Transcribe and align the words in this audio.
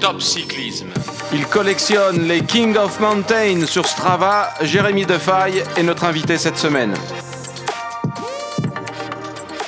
Top 0.00 0.20
Cyclisme. 0.20 0.90
Il 1.32 1.46
collectionne 1.46 2.22
les 2.28 2.40
King 2.40 2.76
of 2.76 3.00
Mountain 3.00 3.66
sur 3.66 3.86
Strava. 3.86 4.50
Jérémy 4.62 5.06
Defaille 5.06 5.62
est 5.76 5.82
notre 5.82 6.04
invité 6.04 6.38
cette 6.38 6.56
semaine. 6.56 6.94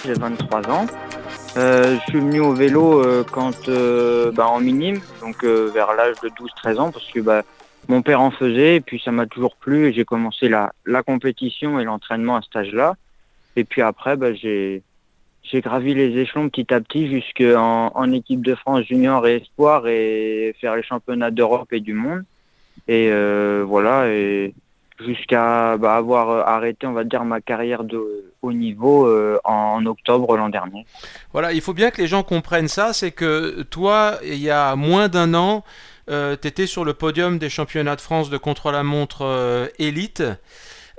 J'ai 0.05 0.15
23 0.15 0.71
ans. 0.71 0.87
Euh, 1.57 1.97
je 1.97 2.11
suis 2.11 2.21
venu 2.21 2.41
au 2.41 2.53
vélo 2.53 3.03
euh, 3.03 3.25
quand 3.31 3.69
euh, 3.69 4.31
bah, 4.31 4.47
en 4.47 4.61
minime, 4.61 5.01
donc 5.21 5.43
euh, 5.43 5.71
vers 5.75 5.95
l'âge 5.95 6.17
de 6.23 6.29
12-13 6.29 6.79
ans, 6.79 6.91
parce 6.93 7.11
que 7.11 7.21
bah, 7.21 7.43
mon 7.89 8.03
père 8.03 8.21
en 8.21 8.31
faisait, 8.31 8.77
et 8.77 8.81
puis 8.81 9.03
ça 9.05 9.11
m'a 9.11 9.27
toujours 9.27 9.57
plu, 9.57 9.87
et 9.87 9.93
j'ai 9.93 10.05
commencé 10.05 10.49
la, 10.49 10.73
la 10.87 11.03
compétition 11.03 11.81
et 11.81 11.85
l'entraînement 11.85 12.37
à 12.37 12.43
cet 12.43 12.55
âge-là. 12.55 12.95
Et 13.57 13.65
puis 13.65 13.83
après, 13.83 14.17
bah, 14.17 14.33
j'ai 14.33 14.83
j'ai 15.51 15.61
gravi 15.61 15.95
les 15.95 16.17
échelons 16.19 16.49
petit 16.49 16.73
à 16.73 16.81
petit 16.81 17.09
jusqu'en 17.09 17.91
en 17.95 18.13
équipe 18.13 18.45
de 18.45 18.55
France 18.55 18.85
junior 18.85 19.27
et 19.27 19.37
espoir 19.37 19.87
et 19.89 20.55
faire 20.61 20.77
les 20.77 20.83
championnats 20.83 21.31
d'Europe 21.31 21.73
et 21.73 21.81
du 21.81 21.95
monde. 21.95 22.23
Et 22.87 23.09
euh, 23.11 23.65
voilà, 23.67 24.09
et 24.09 24.55
jusqu'à 25.05 25.77
bah, 25.77 25.97
avoir 25.97 26.49
arrêté, 26.49 26.87
on 26.87 26.93
va 26.93 27.05
dire, 27.05 27.25
ma 27.25 27.41
carrière 27.41 27.85
de 27.85 28.33
haut 28.43 28.53
niveau 28.53 29.07
euh, 29.07 29.39
en 29.45 29.85
octobre 29.87 30.37
l'an 30.37 30.49
dernier. 30.49 30.87
Voilà, 31.33 31.53
il 31.53 31.61
faut 31.61 31.75
bien 31.75 31.91
que 31.91 32.01
les 32.01 32.07
gens 32.07 32.23
comprennent 32.23 32.69
ça, 32.69 32.93
c'est 32.93 33.11
que 33.11 33.63
toi, 33.63 34.19
il 34.25 34.39
y 34.39 34.51
a 34.51 34.77
moins 34.77 35.09
d'un 35.09 35.35
an, 35.35 35.65
euh, 36.11 36.37
tu 36.41 36.49
étais 36.49 36.67
sur 36.67 36.85
le 36.85 36.95
podium 36.95 37.39
des 37.39 37.49
championnats 37.49 37.97
de 37.97 38.01
France 38.01 38.31
de 38.31 38.39
contre-la-montre 38.39 39.71
élite. 39.79 40.23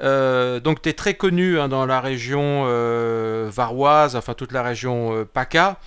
Euh, 0.02 0.60
donc 0.60 0.82
tu 0.82 0.90
es 0.90 0.94
très 0.94 1.14
connu 1.14 1.60
hein, 1.60 1.68
dans 1.68 1.86
la 1.86 2.02
région 2.02 2.64
euh, 2.66 3.50
varoise, 3.52 4.16
enfin 4.16 4.34
toute 4.34 4.52
la 4.52 4.64
région 4.64 5.16
euh, 5.16 5.26
PACA. 5.26 5.78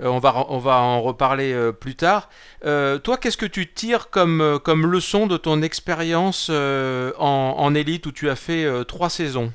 On, 0.00 0.20
va, 0.20 0.46
on 0.48 0.58
va 0.58 0.78
en 0.78 1.02
reparler 1.02 1.52
plus 1.80 1.96
tard. 1.96 2.28
Toi, 2.62 3.16
qu'est-ce 3.20 3.36
que 3.36 3.46
tu 3.46 3.66
tires 3.66 4.10
comme, 4.10 4.60
comme 4.62 4.86
leçon 4.86 5.26
de 5.26 5.36
ton 5.36 5.60
expérience 5.60 6.50
en, 6.50 7.74
élite 7.74 8.06
où 8.06 8.12
tu 8.12 8.30
as 8.30 8.36
fait 8.36 8.64
trois 8.84 9.10
saisons? 9.10 9.52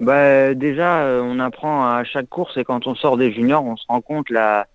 Bah, 0.00 0.52
déjà, 0.52 1.06
on 1.22 1.40
apprend 1.40 1.86
à 1.86 2.04
chaque 2.04 2.28
course 2.28 2.58
et 2.58 2.64
quand 2.64 2.86
on 2.86 2.94
sort 2.94 3.16
des 3.16 3.32
juniors, 3.32 3.64
on 3.64 3.78
se 3.78 3.86
rend 3.88 4.02
compte 4.02 4.28
la, 4.28 4.66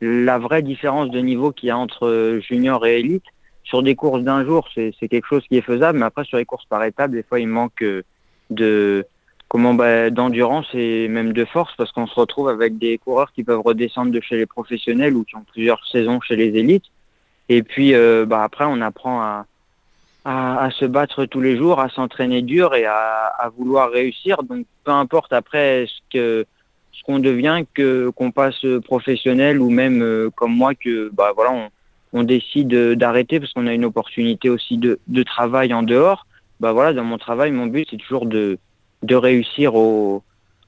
la 0.00 0.38
vraie 0.38 0.62
différence 0.62 1.10
de 1.10 1.20
niveau 1.20 1.52
qu'il 1.52 1.68
y 1.68 1.70
a 1.70 1.76
entre 1.76 2.40
junior 2.40 2.86
et 2.86 2.98
élite. 3.00 3.26
Sur 3.70 3.84
des 3.84 3.94
courses 3.94 4.22
d'un 4.22 4.44
jour, 4.44 4.68
c'est 4.74 5.08
quelque 5.08 5.28
chose 5.28 5.46
qui 5.46 5.56
est 5.56 5.60
faisable, 5.60 6.00
mais 6.00 6.04
après 6.04 6.24
sur 6.24 6.38
les 6.38 6.44
courses 6.44 6.64
par 6.64 6.82
étapes, 6.82 7.12
des 7.12 7.22
fois 7.22 7.38
il 7.38 7.46
manque 7.46 7.82
euh, 7.82 8.02
de 8.50 9.06
comment 9.46 9.74
bah, 9.74 10.10
d'endurance 10.10 10.66
et 10.74 11.06
même 11.06 11.32
de 11.32 11.44
force 11.44 11.72
parce 11.76 11.92
qu'on 11.92 12.08
se 12.08 12.14
retrouve 12.16 12.48
avec 12.48 12.78
des 12.78 12.98
coureurs 12.98 13.30
qui 13.32 13.44
peuvent 13.44 13.62
redescendre 13.64 14.10
de 14.10 14.20
chez 14.20 14.36
les 14.36 14.46
professionnels 14.46 15.14
ou 15.14 15.22
qui 15.22 15.36
ont 15.36 15.44
plusieurs 15.52 15.86
saisons 15.86 16.20
chez 16.20 16.34
les 16.34 16.48
élites. 16.58 16.86
Et 17.48 17.62
puis 17.62 17.94
euh, 17.94 18.26
bah, 18.26 18.42
après, 18.42 18.64
on 18.66 18.80
apprend 18.80 19.20
à, 19.20 19.46
à, 20.24 20.64
à 20.64 20.70
se 20.72 20.84
battre 20.84 21.24
tous 21.26 21.40
les 21.40 21.56
jours, 21.56 21.78
à 21.78 21.90
s'entraîner 21.90 22.42
dur 22.42 22.74
et 22.74 22.86
à, 22.86 23.26
à 23.38 23.48
vouloir 23.50 23.92
réussir. 23.92 24.42
Donc 24.42 24.66
peu 24.82 24.90
importe 24.90 25.32
après 25.32 25.86
ce 25.86 26.00
que 26.12 26.44
ce 26.90 27.04
qu'on 27.04 27.20
devient, 27.20 27.62
que 27.72 28.10
qu'on 28.16 28.32
passe 28.32 28.66
professionnel 28.82 29.60
ou 29.60 29.70
même 29.70 30.02
euh, 30.02 30.28
comme 30.34 30.56
moi 30.56 30.74
que 30.74 31.08
bah 31.12 31.30
voilà 31.36 31.52
on, 31.52 31.68
on 32.12 32.22
décide 32.22 32.74
d'arrêter 32.94 33.40
parce 33.40 33.52
qu'on 33.52 33.66
a 33.66 33.74
une 33.74 33.84
opportunité 33.84 34.50
aussi 34.50 34.78
de, 34.78 34.98
de 35.06 35.22
travail 35.22 35.72
en 35.72 35.82
dehors. 35.82 36.26
Bah 36.58 36.72
voilà 36.72 36.92
dans 36.92 37.04
mon 37.04 37.18
travail 37.18 37.52
mon 37.52 37.66
but 37.66 37.86
c'est 37.90 37.96
toujours 37.96 38.26
de 38.26 38.58
de 39.02 39.14
réussir 39.14 39.74
au 39.74 40.22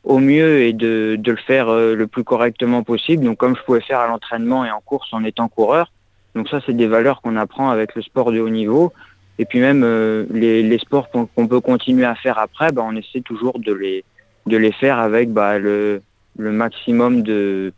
au 0.05 0.19
mieux 0.19 0.63
et 0.63 0.73
de, 0.73 1.17
de 1.19 1.31
le 1.31 1.37
faire 1.37 1.69
euh, 1.69 1.95
le 1.95 2.07
plus 2.07 2.25
correctement 2.25 2.83
possible. 2.83 3.25
Donc 3.25 3.39
comme 3.39 3.57
je 3.57 3.63
pouvais 3.63 3.81
faire 3.81 4.01
à 4.01 4.09
l'entraînement 4.09 4.65
et 4.65 4.71
en 4.71 4.81
course 4.81 5.13
en 5.13 5.25
étant 5.25 5.49
coureur. 5.49 5.93
Donc 6.35 6.49
ça 6.49 6.61
c'est 6.65 6.73
des 6.73 6.87
valeurs 6.87 7.21
qu'on 7.23 7.37
apprend 7.37 7.71
avec 7.71 7.95
le 7.95 8.03
sport 8.03 8.33
de 8.33 8.41
haut 8.41 8.49
niveau. 8.49 8.93
Et 9.39 9.45
puis 9.45 9.61
même 9.61 9.83
euh, 9.85 10.25
les, 10.31 10.63
les 10.63 10.79
sports 10.79 11.09
qu'on 11.11 11.47
peut 11.49 11.61
continuer 11.61 12.05
à 12.05 12.15
faire 12.15 12.39
après, 12.39 12.71
bah, 12.71 12.83
on 12.85 12.95
essaie 12.97 13.21
toujours 13.21 13.59
de 13.59 13.73
les 13.73 14.05
de 14.47 14.57
les 14.57 14.73
faire 14.73 14.99
avec 14.99 15.33
bah, 15.33 15.59
le 15.59 16.03
le 16.39 16.53
maximum 16.53 17.23
de 17.23 17.73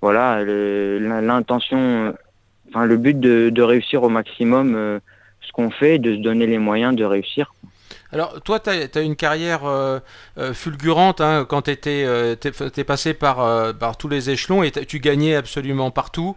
voilà 0.00 0.42
l'intention 0.44 2.14
le 2.80 2.96
but 2.96 3.18
de, 3.18 3.62
réussir 3.62 4.02
au 4.02 4.08
maximum 4.08 4.74
euh, 4.74 4.98
ce 5.40 5.52
qu'on 5.52 5.70
fait 5.70 5.98
de 5.98 6.16
se 6.16 6.20
donner 6.20 6.46
les 6.46 6.58
moyens 6.58 6.94
de 6.96 7.04
réussir 7.04 7.54
Alors, 8.12 8.40
toi, 8.42 8.60
tu 8.60 8.70
as, 8.70 9.02
une 9.02 9.16
carrière 9.16 9.64
euh, 9.64 10.00
euh, 10.38 10.52
fulgurante 10.54 11.20
hein, 11.20 11.46
quand 11.48 11.62
tu 11.62 11.72
es, 11.72 12.84
passé 12.84 13.14
par, 13.14 13.96
tous 13.98 14.08
les 14.08 14.30
échelons 14.30 14.62
et 14.62 14.70
tu 14.70 14.98
gagnais 14.98 15.34
absolument 15.34 15.90
partout. 15.90 16.36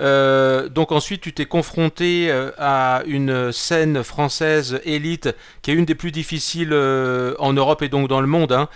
Donc 0.00 0.92
ensuite, 0.92 1.22
tu 1.22 1.32
t'es 1.32 1.46
confronté 1.46 2.30
à 2.56 3.02
une 3.06 3.50
scène 3.50 4.04
française 4.04 4.80
élite 4.84 5.34
qui 5.62 5.72
est 5.72 5.74
une 5.74 5.86
des 5.86 5.96
plus 5.96 6.12
difficiles 6.12 6.72
en 6.72 7.52
Europe 7.52 7.82
et 7.82 7.88
donc 7.88 8.06
dans 8.06 8.20
le 8.20 8.28
monde. 8.28 8.52
hein. 8.52 8.68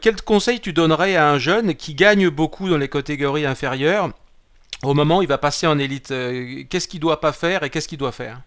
Quel 0.00 0.20
conseil 0.22 0.58
tu 0.58 0.72
donnerais 0.72 1.14
à 1.14 1.30
un 1.30 1.38
jeune 1.38 1.76
qui 1.76 1.94
gagne 1.94 2.30
beaucoup 2.30 2.68
dans 2.68 2.78
les 2.78 2.88
catégories 2.88 3.46
inférieures 3.46 4.10
au 4.88 4.94
moment 4.94 5.18
où 5.18 5.22
il 5.22 5.28
va 5.28 5.38
passer 5.38 5.66
en 5.66 5.78
élite. 5.78 6.10
Euh, 6.10 6.62
Qu'est-ce 6.68 6.88
qu'il 6.88 7.00
doit 7.00 7.20
pas 7.20 7.32
faire 7.32 7.62
et 7.62 7.70
qu'est-ce 7.70 7.88
qu'il 7.88 7.98
doit 7.98 8.12
faire? 8.12 8.40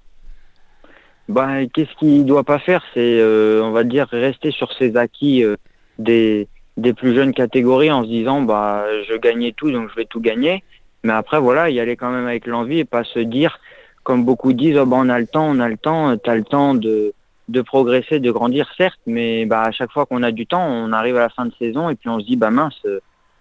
Bah, 1.27 1.65
qu'est-ce 1.73 1.93
qu'il 1.99 2.25
doit 2.25 2.43
pas 2.43 2.59
faire? 2.59 2.83
C'est 2.93 3.19
euh, 3.19 3.61
on 3.63 3.71
va 3.71 3.83
dire 3.83 4.07
rester 4.11 4.51
sur 4.51 4.73
ses 4.73 4.97
acquis 4.97 5.43
euh, 5.43 5.57
des 5.99 6.47
des 6.77 6.93
plus 6.93 7.13
jeunes 7.13 7.33
catégories 7.33 7.91
en 7.91 8.03
se 8.03 8.07
disant 8.07 8.41
bah 8.41 8.85
je 9.07 9.15
gagnais 9.17 9.53
tout 9.55 9.71
donc 9.71 9.89
je 9.91 9.95
vais 9.95 10.05
tout 10.05 10.21
gagner. 10.21 10.63
Mais 11.03 11.13
après 11.13 11.39
voilà 11.39 11.69
y 11.69 11.79
aller 11.79 11.95
quand 11.95 12.09
même 12.09 12.25
avec 12.25 12.47
l'envie 12.47 12.79
et 12.79 12.85
pas 12.85 13.03
se 13.03 13.19
dire 13.19 13.59
comme 14.03 14.25
beaucoup 14.25 14.53
disent 14.53 14.77
oh, 14.77 14.85
bah, 14.85 14.97
on 14.99 15.09
a 15.09 15.19
le 15.19 15.27
temps 15.27 15.47
on 15.47 15.59
a 15.59 15.69
le 15.69 15.77
temps 15.77 16.17
t'as 16.17 16.35
le 16.35 16.43
temps 16.43 16.73
de 16.73 17.13
de 17.47 17.61
progresser 17.61 18.19
de 18.19 18.31
grandir 18.31 18.67
certes 18.77 18.99
mais 19.05 19.45
bah 19.45 19.63
à 19.63 19.71
chaque 19.71 19.91
fois 19.91 20.05
qu'on 20.05 20.23
a 20.23 20.31
du 20.31 20.47
temps 20.47 20.65
on 20.65 20.91
arrive 20.93 21.17
à 21.17 21.21
la 21.21 21.29
fin 21.29 21.45
de 21.45 21.53
saison 21.59 21.89
et 21.89 21.95
puis 21.95 22.09
on 22.09 22.19
se 22.19 22.25
dit 22.25 22.37
bah 22.37 22.49
mince 22.49 22.85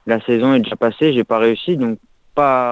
la 0.06 0.20
saison 0.26 0.54
est 0.54 0.60
déjà 0.60 0.76
passée 0.76 1.12
j'ai 1.12 1.24
pas 1.24 1.38
réussi 1.38 1.76
donc 1.76 1.98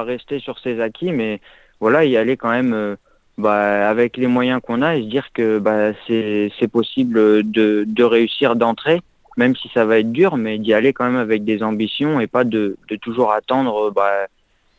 rester 0.04 0.38
sur 0.38 0.58
ses 0.58 0.80
acquis 0.80 1.12
mais 1.12 1.40
voilà 1.80 2.04
y 2.04 2.16
aller 2.16 2.36
quand 2.36 2.50
même 2.50 2.72
euh, 2.72 2.96
bah, 3.38 3.88
avec 3.88 4.16
les 4.16 4.26
moyens 4.26 4.60
qu'on 4.62 4.82
a 4.82 4.96
et 4.96 5.02
se 5.02 5.08
dire 5.08 5.28
que 5.32 5.58
bah, 5.58 5.92
c'est 6.06 6.68
possible 6.68 7.50
de, 7.50 7.84
de 7.86 8.04
réussir 8.04 8.56
d'entrée, 8.56 9.00
même 9.36 9.54
si 9.54 9.70
ça 9.74 9.84
va 9.84 9.98
être 9.98 10.10
dur, 10.10 10.36
mais 10.36 10.58
d'y 10.58 10.72
aller 10.72 10.92
quand 10.92 11.04
même 11.04 11.16
avec 11.16 11.44
des 11.44 11.62
ambitions 11.62 12.18
et 12.20 12.26
pas 12.26 12.44
de, 12.44 12.76
de 12.88 12.96
toujours 12.96 13.32
attendre 13.32 13.90
bah, 13.90 14.26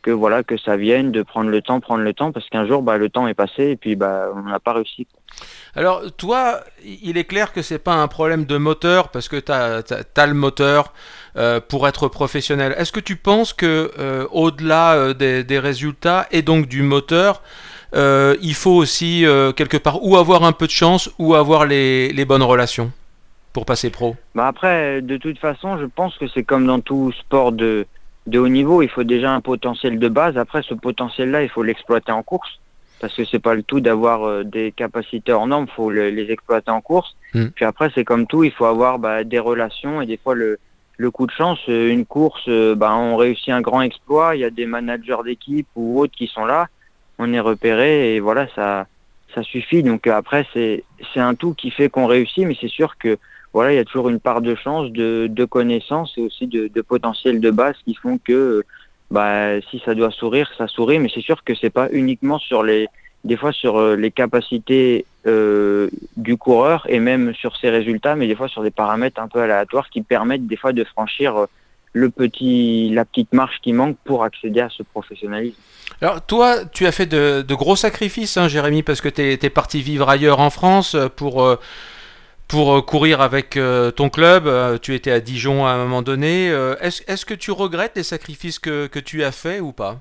que 0.02 0.10
voilà 0.10 0.42
que 0.42 0.56
ça 0.56 0.76
vienne, 0.76 1.12
de 1.12 1.22
prendre 1.22 1.50
le 1.50 1.62
temps, 1.62 1.78
prendre 1.80 2.02
le 2.02 2.14
temps, 2.14 2.32
parce 2.32 2.48
qu'un 2.48 2.66
jour 2.66 2.82
bah, 2.82 2.98
le 2.98 3.08
temps 3.08 3.28
est 3.28 3.34
passé 3.34 3.70
et 3.70 3.76
puis 3.76 3.94
bah, 3.94 4.28
on 4.34 4.42
n'a 4.42 4.58
pas 4.58 4.72
réussi. 4.72 5.06
Alors, 5.78 6.02
toi, 6.16 6.62
il 6.84 7.16
est 7.18 7.24
clair 7.24 7.52
que 7.52 7.62
c'est 7.62 7.78
pas 7.78 7.94
un 7.94 8.08
problème 8.08 8.46
de 8.46 8.56
moteur 8.56 9.10
parce 9.10 9.28
que 9.28 9.36
tu 9.36 9.52
as, 9.52 10.26
le 10.26 10.34
moteur 10.34 10.92
euh, 11.36 11.60
pour 11.60 11.86
être 11.86 12.08
professionnel. 12.08 12.74
Est-ce 12.76 12.90
que 12.90 12.98
tu 12.98 13.14
penses 13.14 13.52
que 13.52 13.92
euh, 13.96 14.26
au-delà 14.32 14.94
euh, 14.94 15.14
des, 15.14 15.58
résultats 15.60 16.26
et 16.32 16.42
donc 16.42 16.66
du 16.66 16.82
moteur, 16.82 17.42
il 17.94 18.54
faut 18.54 18.72
aussi 18.72 19.24
quelque 19.54 19.76
part 19.76 20.04
ou 20.04 20.16
avoir 20.16 20.42
un 20.42 20.50
peu 20.50 20.66
de 20.66 20.72
chance 20.72 21.12
ou 21.20 21.36
avoir 21.36 21.64
les, 21.64 22.24
bonnes 22.24 22.42
relations 22.42 22.90
pour 23.52 23.64
passer 23.64 23.90
pro? 23.90 24.16
Bah 24.34 24.48
après, 24.48 25.00
de 25.00 25.16
toute 25.16 25.38
façon, 25.38 25.78
je 25.78 25.86
pense 25.86 26.18
que 26.18 26.26
c'est 26.26 26.42
comme 26.42 26.66
dans 26.66 26.80
tout 26.80 27.12
sport 27.12 27.52
de, 27.52 27.86
de 28.26 28.40
haut 28.40 28.48
niveau, 28.48 28.82
il 28.82 28.88
faut 28.88 29.04
déjà 29.04 29.30
un 29.30 29.40
potentiel 29.40 30.00
de 30.00 30.08
base. 30.08 30.36
Après, 30.38 30.62
ce 30.62 30.74
potentiel-là, 30.74 31.44
il 31.44 31.48
faut 31.48 31.62
l'exploiter 31.62 32.10
en 32.10 32.24
course. 32.24 32.58
Parce 33.00 33.14
que 33.14 33.24
c'est 33.24 33.38
pas 33.38 33.54
le 33.54 33.62
tout 33.62 33.80
d'avoir 33.80 34.24
euh, 34.24 34.42
des 34.44 34.72
capacités 34.72 35.32
hors 35.32 35.46
normes, 35.46 35.68
faut 35.68 35.90
le- 35.90 36.10
les 36.10 36.30
exploiter 36.32 36.70
en 36.70 36.80
course. 36.80 37.14
Mm. 37.34 37.46
Puis 37.54 37.64
après, 37.64 37.90
c'est 37.94 38.04
comme 38.04 38.26
tout, 38.26 38.42
il 38.44 38.50
faut 38.52 38.64
avoir 38.64 38.98
bah, 38.98 39.22
des 39.24 39.38
relations 39.38 40.02
et 40.02 40.06
des 40.06 40.16
fois 40.16 40.34
le, 40.34 40.58
le 40.96 41.10
coup 41.10 41.26
de 41.26 41.30
chance. 41.32 41.60
euh, 41.68 41.90
Une 41.90 42.06
course, 42.06 42.42
euh, 42.48 42.74
bah, 42.74 42.94
on 42.96 43.16
réussit 43.16 43.50
un 43.50 43.60
grand 43.60 43.82
exploit, 43.82 44.34
il 44.34 44.40
y 44.40 44.44
a 44.44 44.50
des 44.50 44.66
managers 44.66 45.22
d'équipe 45.24 45.68
ou 45.76 46.00
autres 46.00 46.14
qui 46.16 46.26
sont 46.26 46.44
là, 46.44 46.66
on 47.18 47.32
est 47.32 47.40
repéré 47.40 48.16
et 48.16 48.20
voilà, 48.20 48.48
ça, 48.56 48.86
ça 49.34 49.42
suffit. 49.44 49.82
Donc 49.84 50.06
euh, 50.08 50.12
après, 50.12 50.44
c'est 50.52 50.82
c'est 51.14 51.20
un 51.20 51.34
tout 51.36 51.54
qui 51.54 51.70
fait 51.70 51.88
qu'on 51.88 52.06
réussit, 52.06 52.46
mais 52.46 52.56
c'est 52.60 52.68
sûr 52.68 52.96
que 52.98 53.16
voilà, 53.52 53.72
il 53.72 53.76
y 53.76 53.80
a 53.80 53.84
toujours 53.84 54.08
une 54.08 54.20
part 54.20 54.40
de 54.42 54.54
chance, 54.56 54.90
de, 54.90 55.26
de 55.28 55.44
connaissances 55.44 56.12
et 56.18 56.20
aussi 56.22 56.46
de, 56.48 56.66
de 56.68 56.80
potentiel 56.82 57.40
de 57.40 57.50
base 57.50 57.76
qui 57.84 57.94
font 57.94 58.18
que 58.18 58.32
euh, 58.32 58.62
bah, 59.10 59.60
si 59.70 59.80
ça 59.84 59.94
doit 59.94 60.10
sourire, 60.10 60.50
ça 60.56 60.66
sourit, 60.66 60.98
mais 60.98 61.10
c'est 61.12 61.22
sûr 61.22 61.42
que 61.44 61.54
c'est 61.54 61.70
pas 61.70 61.88
uniquement 61.92 62.38
sur 62.38 62.62
les 62.62 62.88
des 63.24 63.36
fois 63.36 63.52
sur 63.52 63.78
euh, 63.78 63.96
les 63.96 64.12
capacités 64.12 65.04
euh, 65.26 65.90
du 66.16 66.36
coureur 66.36 66.86
et 66.88 67.00
même 67.00 67.34
sur 67.34 67.56
ses 67.56 67.68
résultats, 67.68 68.14
mais 68.14 68.28
des 68.28 68.36
fois 68.36 68.46
sur 68.46 68.62
des 68.62 68.70
paramètres 68.70 69.20
un 69.20 69.26
peu 69.26 69.40
aléatoires 69.40 69.90
qui 69.90 70.02
permettent 70.02 70.46
des 70.46 70.56
fois 70.56 70.72
de 70.72 70.84
franchir 70.84 71.36
euh, 71.36 71.46
le 71.92 72.10
petit 72.10 72.90
la 72.90 73.04
petite 73.04 73.32
marche 73.32 73.58
qui 73.60 73.72
manque 73.72 73.96
pour 74.04 74.22
accéder 74.22 74.60
à 74.60 74.68
ce 74.68 74.84
professionnalisme. 74.84 75.60
Alors, 76.00 76.24
toi, 76.24 76.64
tu 76.72 76.86
as 76.86 76.92
fait 76.92 77.06
de, 77.06 77.42
de 77.42 77.54
gros 77.54 77.76
sacrifices, 77.76 78.36
hein, 78.36 78.46
Jérémy, 78.46 78.82
parce 78.82 79.00
que 79.00 79.08
tu 79.08 79.22
es, 79.22 79.50
parti 79.50 79.82
vivre 79.82 80.08
ailleurs 80.08 80.40
en 80.40 80.50
France 80.50 80.94
euh, 80.94 81.08
pour, 81.08 81.42
euh, 81.42 81.56
pour 82.48 82.72
euh, 82.72 82.80
courir 82.80 83.20
avec 83.20 83.56
euh, 83.56 83.90
ton 83.90 84.08
club. 84.08 84.46
Euh, 84.46 84.78
tu 84.78 84.94
étais 84.94 85.12
à 85.12 85.20
Dijon 85.20 85.66
à 85.66 85.70
un 85.70 85.78
moment 85.78 86.02
donné. 86.02 86.46
Est-ce 86.80 87.26
que 87.26 87.34
tu 87.34 87.52
regrettes 87.52 87.96
les 87.96 88.02
sacrifices 88.02 88.58
que, 88.58 88.98
tu 88.98 89.22
as 89.22 89.32
faits 89.32 89.60
ou 89.60 89.72
pas? 89.72 90.00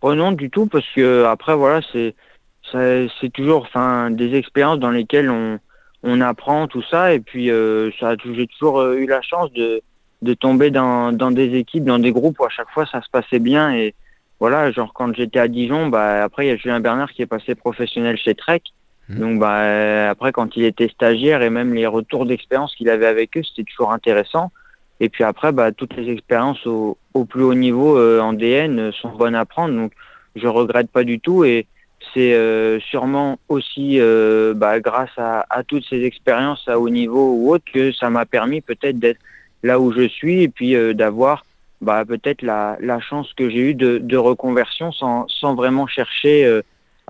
Oh 0.00 0.14
non, 0.14 0.32
du 0.32 0.50
tout, 0.50 0.66
parce 0.66 0.88
que 0.96 1.24
après, 1.24 1.54
voilà, 1.54 1.80
c'est 1.92 3.32
toujours 3.32 3.68
des 4.10 4.34
expériences 4.34 4.80
dans 4.80 4.90
lesquelles 4.90 5.30
on, 5.30 5.60
on 6.02 6.20
apprend 6.20 6.66
tout 6.66 6.82
ça. 6.82 7.14
Et 7.14 7.20
puis, 7.20 7.46
j'ai 7.46 8.46
toujours 8.58 8.82
eu 8.92 9.06
la 9.06 9.22
chance 9.22 9.52
de, 9.52 9.80
de 10.22 10.34
tomber 10.34 10.70
dans, 10.70 11.12
dans 11.12 11.30
des 11.30 11.54
équipes, 11.54 11.84
dans 11.84 12.00
des 12.00 12.10
groupes 12.10 12.40
où 12.40 12.44
à 12.44 12.48
chaque 12.48 12.70
fois 12.70 12.86
ça 12.86 13.00
se 13.02 13.08
passait 13.10 13.38
bien. 13.38 13.72
Et 13.74 13.94
voilà, 14.40 14.72
genre 14.72 14.92
quand 14.92 15.14
j'étais 15.14 15.38
à 15.38 15.46
Dijon, 15.46 15.86
bah, 15.86 16.24
après, 16.24 16.46
il 16.46 16.48
y 16.48 16.52
a 16.52 16.56
Julien 16.56 16.80
Bernard 16.80 17.12
qui 17.12 17.22
est 17.22 17.26
passé 17.26 17.54
professionnel 17.54 18.16
chez 18.16 18.34
Trek. 18.34 18.62
Mmh. 19.08 19.18
Donc, 19.18 19.38
bah, 19.38 20.10
après, 20.10 20.32
quand 20.32 20.56
il 20.56 20.64
était 20.64 20.88
stagiaire 20.88 21.42
et 21.42 21.50
même 21.50 21.74
les 21.74 21.86
retours 21.86 22.26
d'expérience 22.26 22.74
qu'il 22.74 22.88
avait 22.88 23.06
avec 23.06 23.36
eux, 23.36 23.42
c'était 23.42 23.68
toujours 23.70 23.92
intéressant. 23.92 24.52
Et 25.00 25.08
puis 25.08 25.24
après, 25.24 25.52
bah, 25.52 25.72
toutes 25.72 25.96
les 25.96 26.10
expériences 26.10 26.64
au, 26.66 26.96
au 27.14 27.24
plus 27.24 27.42
haut 27.42 27.54
niveau 27.54 27.98
euh, 27.98 28.20
en 28.20 28.32
DN 28.32 28.92
sont 28.92 29.10
bonnes 29.10 29.34
à 29.34 29.44
prendre. 29.44 29.74
Donc, 29.74 29.92
je 30.36 30.46
regrette 30.46 30.90
pas 30.90 31.04
du 31.04 31.18
tout. 31.18 31.44
Et 31.44 31.66
c'est 32.14 32.34
euh, 32.34 32.80
sûrement 32.80 33.38
aussi 33.48 33.98
euh, 34.00 34.54
bah, 34.54 34.80
grâce 34.80 35.16
à, 35.16 35.46
à, 35.48 35.62
toutes 35.62 35.84
ces 35.88 36.04
expériences 36.04 36.66
à 36.68 36.78
haut 36.78 36.88
niveau 36.88 37.34
ou 37.34 37.52
autre 37.52 37.64
que 37.72 37.92
ça 37.92 38.10
m'a 38.10 38.26
permis 38.26 38.60
peut-être 38.60 38.98
d'être 38.98 39.20
là 39.62 39.80
où 39.80 39.92
je 39.92 40.08
suis 40.08 40.42
et 40.42 40.48
puis 40.48 40.74
euh, 40.74 40.94
d'avoir 40.94 41.44
bah, 41.80 42.04
peut-être 42.04 42.42
la, 42.42 42.76
la, 42.80 43.00
chance 43.00 43.32
que 43.34 43.48
j'ai 43.48 43.70
eue 43.70 43.74
de, 43.74 43.98
de, 43.98 44.16
reconversion 44.16 44.92
sans, 44.92 45.26
sans 45.28 45.54
vraiment 45.54 45.86
chercher 45.86 46.60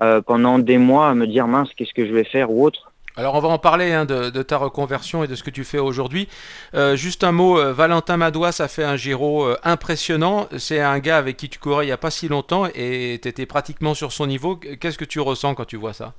euh, 0.01 0.21
pendant 0.21 0.59
des 0.59 0.77
mois 0.77 1.09
à 1.09 1.13
me 1.13 1.27
dire 1.27 1.47
mince 1.47 1.69
qu'est-ce 1.75 1.93
que 1.93 2.05
je 2.05 2.13
vais 2.13 2.23
faire 2.23 2.51
ou 2.51 2.65
autre. 2.65 2.93
Alors 3.15 3.35
on 3.35 3.39
va 3.39 3.49
en 3.49 3.59
parler 3.59 3.91
hein, 3.91 4.05
de, 4.05 4.31
de, 4.31 4.41
ta 4.41 4.57
reconversion 4.57 5.23
et 5.23 5.27
de 5.27 5.35
ce 5.35 5.43
que 5.43 5.51
tu 5.51 5.63
fais 5.63 5.77
aujourd'hui. 5.77 6.27
Euh, 6.73 6.95
juste 6.95 7.23
un 7.23 7.31
mot, 7.31 7.59
euh, 7.59 7.71
Valentin 7.71 8.17
Madois 8.17 8.59
a 8.59 8.67
fait 8.67 8.83
un 8.83 8.95
Giro 8.95 9.45
euh, 9.45 9.55
impressionnant. 9.63 10.47
C'est 10.57 10.79
un 10.79 10.97
gars 10.97 11.17
avec 11.17 11.37
qui 11.37 11.47
tu 11.47 11.59
courais 11.59 11.85
il 11.85 11.89
n'y 11.89 11.93
a 11.93 11.97
pas 11.97 12.09
si 12.09 12.27
longtemps 12.27 12.65
et 12.73 13.19
tu 13.21 13.27
étais 13.27 13.45
pratiquement 13.45 13.93
sur 13.93 14.11
son 14.11 14.25
niveau. 14.25 14.55
Qu'est-ce 14.55 14.97
que 14.97 15.05
tu 15.05 15.19
ressens 15.19 15.53
quand 15.53 15.65
tu 15.65 15.77
vois 15.77 15.93
ça? 15.93 16.13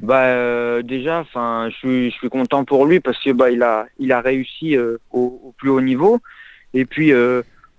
Bah 0.00 0.82
déjà, 0.82 1.24
je 1.34 1.74
suis, 1.76 2.10
je 2.10 2.16
suis 2.16 2.30
content 2.30 2.64
pour 2.64 2.86
lui 2.86 3.00
parce 3.00 3.22
que 3.22 3.30
bah 3.30 3.50
il 3.50 3.62
a, 3.62 3.86
il 3.98 4.10
a 4.10 4.20
réussi 4.20 4.76
au, 4.76 4.98
au, 5.12 5.54
plus 5.56 5.70
haut 5.70 5.80
niveau. 5.80 6.18
Et 6.74 6.84
puis 6.84 7.12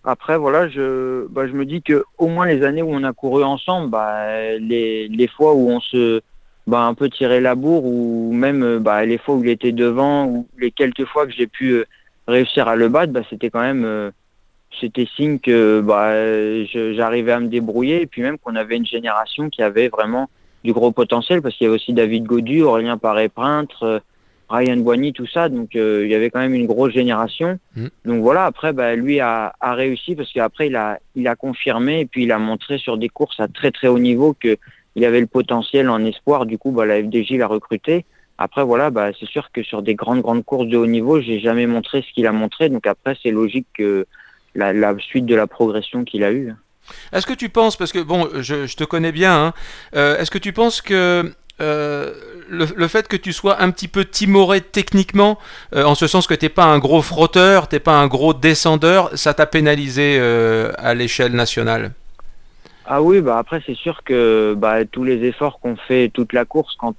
après, 0.04 0.38
voilà, 0.38 0.69
je, 0.69 1.28
bah, 1.28 1.48
je 1.48 1.54
me 1.54 1.66
dis 1.66 1.81
que 1.81 2.04
au 2.18 2.28
moins 2.28 2.46
les 2.46 2.63
années 2.63 2.81
où 2.81 2.92
on 2.92 3.04
a 3.04 3.13
couru 3.13 3.44
ensemble, 3.44 3.90
bah, 3.90 4.57
les, 4.57 5.07
les 5.07 5.28
fois 5.28 5.54
où 5.54 5.69
on 5.69 5.80
se, 5.80 6.22
bah, 6.68 6.81
un 6.81 6.94
peu 6.94 7.10
tiré 7.10 7.42
la 7.42 7.56
bourre 7.56 7.86
ou 7.86 8.31
même 8.34 8.80
bah, 8.80 9.06
les 9.06 9.18
fois 9.18 9.36
où 9.36 9.44
il 9.44 9.50
était 9.50 9.72
devant 9.72 10.25
ou 10.25 10.48
les 10.57 10.72
quelques 10.72 11.06
fois 11.06 11.25
que 11.25 11.34
j'ai 11.34 11.48
pu 11.48 11.84
réussir 12.28 12.68
à 12.68 12.75
le 12.75 12.90
battre, 12.90 13.12
bah, 13.12 13.22
c'était 13.30 13.50
quand 13.50 13.62
même, 13.62 14.12
c'était 14.80 15.07
signe 15.16 15.40
que 15.40 15.81
bah, 15.81 16.13
j'arrivais 16.94 17.34
à 17.34 17.40
me 17.40 17.48
débrouiller 17.48 18.02
et 18.02 18.07
puis 18.07 18.22
même 18.22 18.38
qu'on 18.38 18.56
avait 18.56 18.78
une 18.78 18.86
génération 18.86 19.50
qui 19.50 19.62
avait 19.62 19.90
vraiment 19.90 20.30
du 20.63 20.74
gros 20.74 20.92
potentiel 20.92 21.42
parce 21.42 21.56
qu'il 21.56 21.66
y 21.66 21.68
avait 21.68 21.75
aussi 21.75 21.94
David 21.94 22.24
Godu, 22.24 22.62
Aurélien 22.62 22.98
Paré-Printre, 22.98 23.84
euh, 23.84 24.00
Ryan 24.50 24.78
Boigny, 24.78 25.13
tout 25.13 25.28
ça. 25.28 25.50
Donc 25.50 25.75
euh, 25.75 26.01
il 26.06 26.12
y 26.12 26.16
avait 26.16 26.30
quand 26.30 26.40
même 26.40 26.54
une 26.54 26.66
grosse 26.66 26.94
génération. 26.94 27.60
Mmh. 27.75 27.88
Donc 28.06 28.22
voilà, 28.22 28.46
après 28.46 28.74
bah, 28.74 28.96
lui 28.96 29.19
a, 29.19 29.54
a 29.60 29.74
réussi 29.74 30.16
parce 30.16 30.31
qu'après 30.31 30.68
il 30.68 30.75
a, 30.75 31.00
il 31.16 31.28
a 31.28 31.36
confirmé 31.36 32.01
et 32.01 32.06
puis 32.06 32.24
il 32.24 32.31
a 32.31 32.40
montré 32.40 32.78
sur 32.78 32.98
des 32.98 33.10
courses 33.10 33.40
à 33.40 33.48
très 33.48 33.72
très 33.72 33.88
haut 33.88 34.00
niveau 34.00 34.34
que 34.34 34.57
il 34.96 35.06
avait 35.06 35.22
le 35.22 35.28
potentiel 35.28 35.90
en 35.90 36.04
espoir. 36.04 36.46
Du 36.46 36.57
coup, 36.57 36.72
bah, 36.72 36.86
la 36.86 37.01
FDJ 37.01 37.34
l'a 37.34 37.48
recruté. 37.48 38.06
Après 38.38 38.63
voilà, 38.63 38.90
bah, 38.90 39.12
c'est 39.19 39.28
sûr 39.28 39.51
que 39.51 39.63
sur 39.63 39.81
des 39.81 39.96
grandes 39.96 40.22
grandes 40.22 40.46
courses 40.46 40.68
de 40.68 40.78
haut 40.78 40.88
niveau, 40.88 41.22
j'ai 41.22 41.40
jamais 41.40 41.68
montré 41.68 42.02
ce 42.02 42.12
qu'il 42.13 42.25
a 42.25 42.31
montré. 42.31 42.69
Donc 42.69 42.88
après 42.88 43.16
c'est 43.22 43.31
logique 43.31 43.68
que 43.74 44.06
la, 44.56 44.74
la 44.74 44.98
suite 45.00 45.25
de 45.25 45.36
la 45.36 45.48
progression 45.48 46.04
qu'il 46.04 46.24
a 46.24 46.31
eue. 46.31 46.54
Est-ce 47.12 47.28
que 47.28 47.34
tu 47.34 47.50
penses, 47.50 47.75
parce 47.75 47.92
que 47.92 48.00
bon, 48.00 48.28
je, 48.40 48.66
je 48.66 48.75
te 48.75 48.84
connais 48.84 49.12
bien, 49.12 49.45
hein, 49.45 49.54
euh, 49.95 50.18
est-ce 50.18 50.31
que 50.31 50.38
tu 50.38 50.54
penses 50.54 50.81
que 50.81 51.31
euh, 51.62 52.14
le, 52.50 52.88
fait 52.88 53.08
que 53.08 53.16
tu 53.16 53.32
sois 53.32 53.62
un 53.62 53.70
petit 53.70 53.88
peu 53.88 54.06
timoré 54.06 54.62
techniquement, 54.62 55.38
euh, 55.76 55.84
en 55.84 55.94
ce 55.94 56.08
sens 56.08 56.26
que 56.26 56.34
t'es 56.34 56.50
pas 56.50 56.66
un 56.66 56.80
gros 56.80 57.02
frotteur, 57.02 57.68
t'es 57.68 57.80
pas 57.80 58.00
un 58.00 58.08
gros 58.08 58.34
descendeur, 58.34 59.12
ça 59.16 59.34
t'a 59.34 59.46
pénalisé 59.46 60.18
euh, 60.20 60.72
à 60.78 60.96
l'échelle 60.96 61.34
nationale? 61.34 61.92
Ah 62.86 63.04
oui, 63.04 63.22
bah 63.22 63.38
après 63.38 63.62
c'est 63.66 63.76
sûr 63.76 64.04
que 64.04 64.56
bah, 64.58 64.84
tous 64.86 65.04
les 65.04 65.24
efforts 65.26 65.60
qu'on 65.60 65.76
fait 65.76 66.10
toute 66.10 66.34
la 66.34 66.46
course, 66.46 66.76
quand 66.80 66.96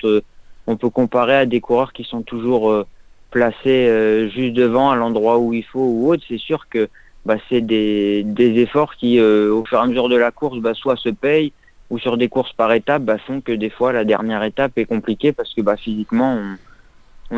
on 0.69 0.77
peut 0.77 0.91
comparer 0.91 1.35
à 1.35 1.47
des 1.47 1.61
coureurs 1.61 1.93
qui 1.93 2.05
sont 2.05 2.23
toujours 2.23 2.87
placés 3.33 4.31
juste 4.33 4.53
devant 4.53 4.91
à 4.91 4.97
l'endroit 4.97 5.39
où 5.39 5.53
il 5.53 5.65
faut 5.65 5.81
ou 5.81 6.13
autre, 6.13 6.23
c'est 6.29 6.39
sûr 6.39 6.69
que 6.69 6.89
bah, 7.27 7.39
c'est 7.49 7.61
des, 7.61 8.25
efforts 8.39 8.95
qui, 8.95 9.21
au 9.21 9.65
fur 9.65 9.79
et 9.79 9.83
à 9.83 9.87
mesure 9.87 10.09
de 10.09 10.17
la 10.17 10.31
course, 10.31 10.59
bah, 10.59 10.75
soit 10.75 10.97
se 10.97 11.09
payent 11.09 11.53
ou 11.91 11.99
sur 11.99 12.17
des 12.17 12.29
courses 12.29 12.53
par 12.53 12.73
étapes, 12.73 13.03
bah, 13.03 13.19
font 13.19 13.41
que 13.41 13.53
des 13.53 13.71
fois 13.71 13.93
la 13.93 14.05
dernière 14.05 14.43
étape 14.45 14.79
est 14.79 14.85
compliquée 14.85 15.33
parce 15.33 15.53
que 15.55 15.61
bah, 15.61 15.77
physiquement 15.77 16.39
on, 16.39 16.57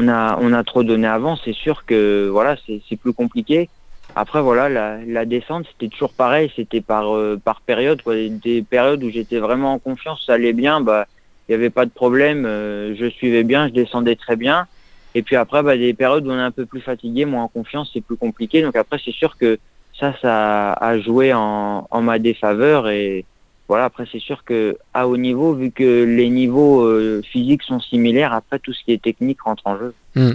on 0.04 0.08
a 0.08 0.38
on 0.40 0.52
a 0.52 0.62
trop 0.62 0.82
donné 0.84 1.06
avant. 1.06 1.36
C'est 1.36 1.54
sûr 1.54 1.84
que 1.84 2.28
voilà 2.30 2.56
c'est 2.66 2.96
plus 2.96 3.12
compliqué. 3.12 3.68
Après 4.14 4.42
voilà 4.42 4.68
la, 4.68 4.98
la 5.06 5.24
descente 5.24 5.64
c'était 5.72 5.88
toujours 5.88 6.12
pareil, 6.12 6.52
c'était 6.54 6.82
par 6.82 7.16
euh, 7.16 7.40
par 7.42 7.62
période 7.62 8.02
quoi. 8.02 8.14
Des 8.14 8.62
périodes 8.62 9.02
où 9.02 9.10
j'étais 9.10 9.38
vraiment 9.38 9.72
en 9.72 9.78
confiance, 9.78 10.24
ça 10.26 10.34
allait 10.34 10.52
bien, 10.52 10.80
bah 10.82 11.06
il 11.48 11.52
y 11.52 11.54
avait 11.54 11.70
pas 11.70 11.86
de 11.86 11.90
problème, 11.90 12.44
euh, 12.44 12.94
je 12.94 13.06
suivais 13.08 13.42
bien, 13.42 13.68
je 13.68 13.72
descendais 13.72 14.16
très 14.16 14.36
bien. 14.36 14.66
Et 15.14 15.22
puis 15.22 15.36
après 15.36 15.62
bah, 15.62 15.76
des 15.76 15.94
périodes 15.94 16.26
où 16.26 16.30
on 16.30 16.38
est 16.38 16.42
un 16.42 16.50
peu 16.50 16.66
plus 16.66 16.80
fatigué, 16.80 17.24
moins 17.24 17.44
en 17.44 17.48
confiance, 17.48 17.90
c'est 17.92 18.02
plus 18.02 18.16
compliqué. 18.16 18.60
Donc 18.62 18.76
après 18.76 18.98
c'est 19.02 19.12
sûr 19.12 19.38
que 19.38 19.58
ça, 19.98 20.14
ça 20.20 20.72
a 20.72 20.98
joué 20.98 21.32
en, 21.32 21.86
en 21.90 22.02
ma 22.02 22.18
défaveur 22.18 22.88
et 22.88 23.24
voilà. 23.72 23.86
Après, 23.86 24.04
c'est 24.12 24.18
sûr 24.18 24.44
que 24.44 24.76
à 24.92 25.08
haut 25.08 25.16
niveau, 25.16 25.54
vu 25.54 25.70
que 25.70 26.04
les 26.04 26.28
niveaux 26.28 26.82
euh, 26.82 27.22
physiques 27.32 27.62
sont 27.62 27.80
similaires, 27.80 28.34
après 28.34 28.58
tout 28.58 28.74
ce 28.74 28.84
qui 28.84 28.92
est 28.92 29.00
technique 29.00 29.40
rentre 29.40 29.66
en 29.66 29.78
jeu. 29.78 29.94
Mmh. 30.14 30.32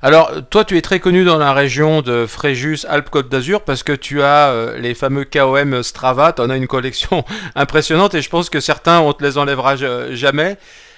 Alors, 0.00 0.32
toi, 0.48 0.64
tu 0.64 0.78
es 0.78 0.80
très 0.80 0.98
connu 0.98 1.22
dans 1.22 1.36
la 1.36 1.52
région 1.52 2.00
de 2.00 2.24
Fréjus, 2.24 2.86
Alpes-Côte 2.88 3.28
d'Azur, 3.28 3.60
parce 3.60 3.82
que 3.82 3.92
tu 3.92 4.22
as 4.22 4.48
euh, 4.48 4.78
les 4.78 4.94
fameux 4.94 5.26
KOM 5.26 5.82
Strava. 5.82 6.32
Tu 6.32 6.40
en 6.40 6.48
as 6.48 6.56
une 6.56 6.66
collection 6.66 7.26
impressionnante 7.54 8.14
et 8.14 8.22
je 8.22 8.30
pense 8.30 8.48
que 8.48 8.58
certains, 8.58 9.00
on 9.00 9.12
te 9.12 9.22
les 9.22 9.36
enlèvera 9.36 9.76
jamais. 10.14 10.56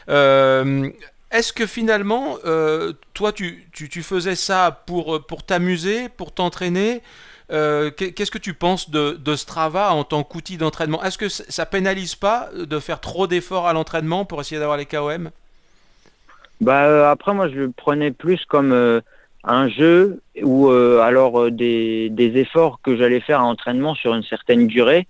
Euh, 0.08 0.88
est-ce 1.32 1.52
que 1.52 1.66
finalement, 1.66 2.36
toi, 3.14 3.32
tu, 3.32 3.66
tu, 3.72 3.88
tu, 3.88 4.04
faisais 4.04 4.36
ça 4.36 4.84
pour, 4.86 5.26
pour 5.26 5.42
t'amuser, 5.42 6.08
pour 6.08 6.30
t'entraîner? 6.30 7.02
Euh, 7.50 7.90
Qu'est-ce 7.90 8.30
que 8.30 8.38
tu 8.38 8.54
penses 8.54 8.90
de, 8.90 9.36
Strava 9.36 9.92
en 9.92 10.04
tant 10.04 10.22
qu'outil 10.22 10.56
d'entraînement? 10.56 11.02
Est-ce 11.02 11.18
que 11.18 11.28
ça 11.28 11.66
pénalise 11.66 12.14
pas 12.14 12.48
de 12.54 12.78
faire 12.78 13.00
trop 13.00 13.26
d'efforts 13.26 13.66
à 13.66 13.72
l'entraînement 13.72 14.24
pour 14.24 14.40
essayer 14.40 14.58
d'avoir 14.58 14.76
les 14.76 14.86
KOM 14.86 15.30
bah, 16.60 16.84
euh, 16.86 17.10
Après, 17.10 17.34
moi, 17.34 17.48
je 17.48 17.56
le 17.56 17.70
prenais 17.70 18.10
plus 18.10 18.44
comme 18.46 18.72
euh, 18.72 19.00
un 19.44 19.68
jeu 19.68 20.20
ou 20.42 20.70
alors 20.70 21.50
des, 21.50 22.10
efforts 22.16 22.80
que 22.82 22.96
j'allais 22.96 23.20
faire 23.20 23.40
à 23.40 23.42
l'entraînement 23.42 23.94
sur 23.94 24.14
une 24.14 24.22
certaine 24.22 24.66
durée. 24.66 25.06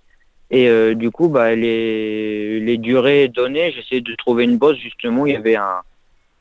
Et 0.49 0.95
du 0.95 1.11
coup, 1.11 1.29
bah, 1.29 1.55
les, 1.55 2.59
les 2.59 2.77
durées 2.77 3.29
données, 3.29 3.71
j'essayais 3.71 4.01
de 4.01 4.15
trouver 4.15 4.43
une 4.43 4.57
bosse 4.57 4.77
justement 4.77 5.25
il 5.25 5.33
y 5.33 5.35
avait 5.37 5.55
un, 5.55 5.81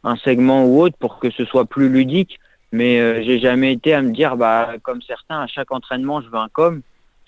un 0.04 0.16
segment 0.16 0.64
ou 0.64 0.82
autre 0.82 0.96
pour 0.98 1.18
que 1.18 1.30
ce 1.30 1.44
soit 1.44 1.64
plus 1.64 1.88
ludique 1.88 2.38
mais 2.72 3.00
euh, 3.00 3.22
j'ai 3.22 3.38
jamais 3.40 3.72
été 3.72 3.94
à 3.94 4.02
me 4.02 4.10
dire 4.10 4.36
bah 4.36 4.74
comme 4.82 5.02
certains 5.02 5.40
à 5.40 5.46
chaque 5.46 5.72
entraînement 5.72 6.20
je 6.20 6.28
veux 6.28 6.38
un 6.38 6.48
com. 6.52 6.82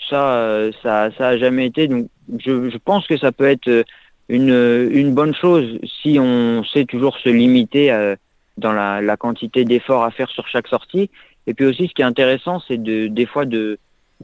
Ça 0.08 0.34
euh, 0.34 0.72
ça 0.82 1.10
ça 1.16 1.28
a 1.28 1.36
jamais 1.38 1.66
été. 1.66 1.88
Donc 1.88 2.08
je, 2.38 2.70
je 2.70 2.78
pense 2.78 3.06
que 3.06 3.16
ça 3.16 3.32
peut 3.32 3.48
être 3.48 3.68
euh, 3.68 3.82
une 4.28 4.90
une 4.92 5.14
bonne 5.14 5.34
chose 5.34 5.78
si 6.02 6.18
on 6.20 6.64
sait 6.64 6.84
toujours 6.84 7.18
se 7.18 7.28
limiter 7.28 7.92
euh, 7.92 8.16
dans 8.56 8.72
la, 8.72 9.00
la 9.00 9.16
quantité 9.16 9.64
d'efforts 9.64 10.04
à 10.04 10.10
faire 10.10 10.28
sur 10.30 10.46
chaque 10.48 10.68
sortie. 10.68 11.10
Et 11.46 11.54
puis 11.54 11.66
aussi 11.66 11.88
ce 11.88 11.94
qui 11.94 12.02
est 12.02 12.04
intéressant 12.04 12.60
c'est 12.66 12.80
de 12.80 13.08
des 13.08 13.26
fois 13.26 13.44
de 13.44 13.78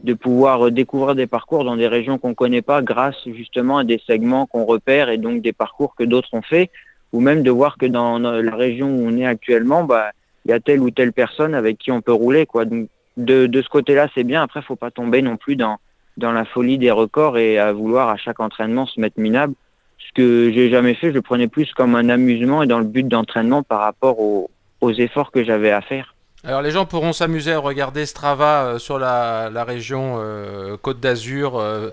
de 0.04 0.14
pouvoir 0.14 0.70
découvrir 0.70 1.16
des 1.16 1.26
parcours 1.26 1.64
dans 1.64 1.76
des 1.76 1.88
régions 1.88 2.18
qu'on 2.18 2.34
connaît 2.34 2.62
pas 2.62 2.82
grâce 2.82 3.16
justement 3.26 3.78
à 3.78 3.84
des 3.84 4.00
segments 4.06 4.46
qu'on 4.46 4.64
repère 4.64 5.08
et 5.08 5.18
donc 5.18 5.42
des 5.42 5.52
parcours 5.52 5.96
que 5.96 6.04
d'autres 6.04 6.32
ont 6.32 6.42
fait. 6.42 6.70
Ou 7.12 7.20
même 7.20 7.42
de 7.42 7.50
voir 7.50 7.78
que 7.78 7.86
dans 7.86 8.18
la 8.18 8.54
région 8.54 8.88
où 8.88 9.08
on 9.08 9.16
est 9.16 9.26
actuellement 9.26 9.82
bah 9.82 10.10
il 10.48 10.52
y 10.52 10.54
a 10.54 10.60
telle 10.60 10.80
ou 10.80 10.90
telle 10.90 11.12
personne 11.12 11.54
avec 11.54 11.78
qui 11.78 11.92
on 11.92 12.00
peut 12.00 12.12
rouler 12.12 12.46
quoi. 12.46 12.64
Donc 12.64 12.88
de, 13.18 13.46
de 13.46 13.62
ce 13.62 13.68
côté-là, 13.68 14.08
c'est 14.14 14.24
bien. 14.24 14.42
Après, 14.42 14.62
faut 14.62 14.76
pas 14.76 14.90
tomber 14.90 15.22
non 15.22 15.36
plus 15.36 15.56
dans 15.56 15.78
dans 16.16 16.32
la 16.32 16.44
folie 16.44 16.78
des 16.78 16.90
records 16.90 17.38
et 17.38 17.58
à 17.58 17.72
vouloir 17.72 18.08
à 18.08 18.16
chaque 18.16 18.40
entraînement 18.40 18.86
se 18.86 19.00
mettre 19.00 19.20
minable. 19.20 19.54
Ce 19.98 20.12
que 20.14 20.50
j'ai 20.52 20.68
jamais 20.68 20.94
fait, 20.94 21.08
je 21.08 21.14
le 21.14 21.22
prenais 21.22 21.46
plus 21.46 21.72
comme 21.74 21.94
un 21.94 22.08
amusement 22.08 22.62
et 22.62 22.66
dans 22.66 22.78
le 22.78 22.84
but 22.84 23.06
d'entraînement 23.06 23.62
par 23.62 23.80
rapport 23.80 24.18
aux, 24.18 24.50
aux 24.80 24.90
efforts 24.92 25.30
que 25.30 25.44
j'avais 25.44 25.70
à 25.70 25.80
faire. 25.80 26.14
Alors 26.44 26.62
les 26.62 26.70
gens 26.70 26.86
pourront 26.86 27.12
s'amuser 27.12 27.52
à 27.52 27.58
regarder 27.58 28.06
Strava 28.06 28.64
euh, 28.64 28.78
sur 28.78 28.98
la, 28.98 29.50
la 29.52 29.64
région 29.64 30.16
euh, 30.18 30.76
Côte 30.76 30.98
d'Azur. 30.98 31.58
Euh, 31.58 31.90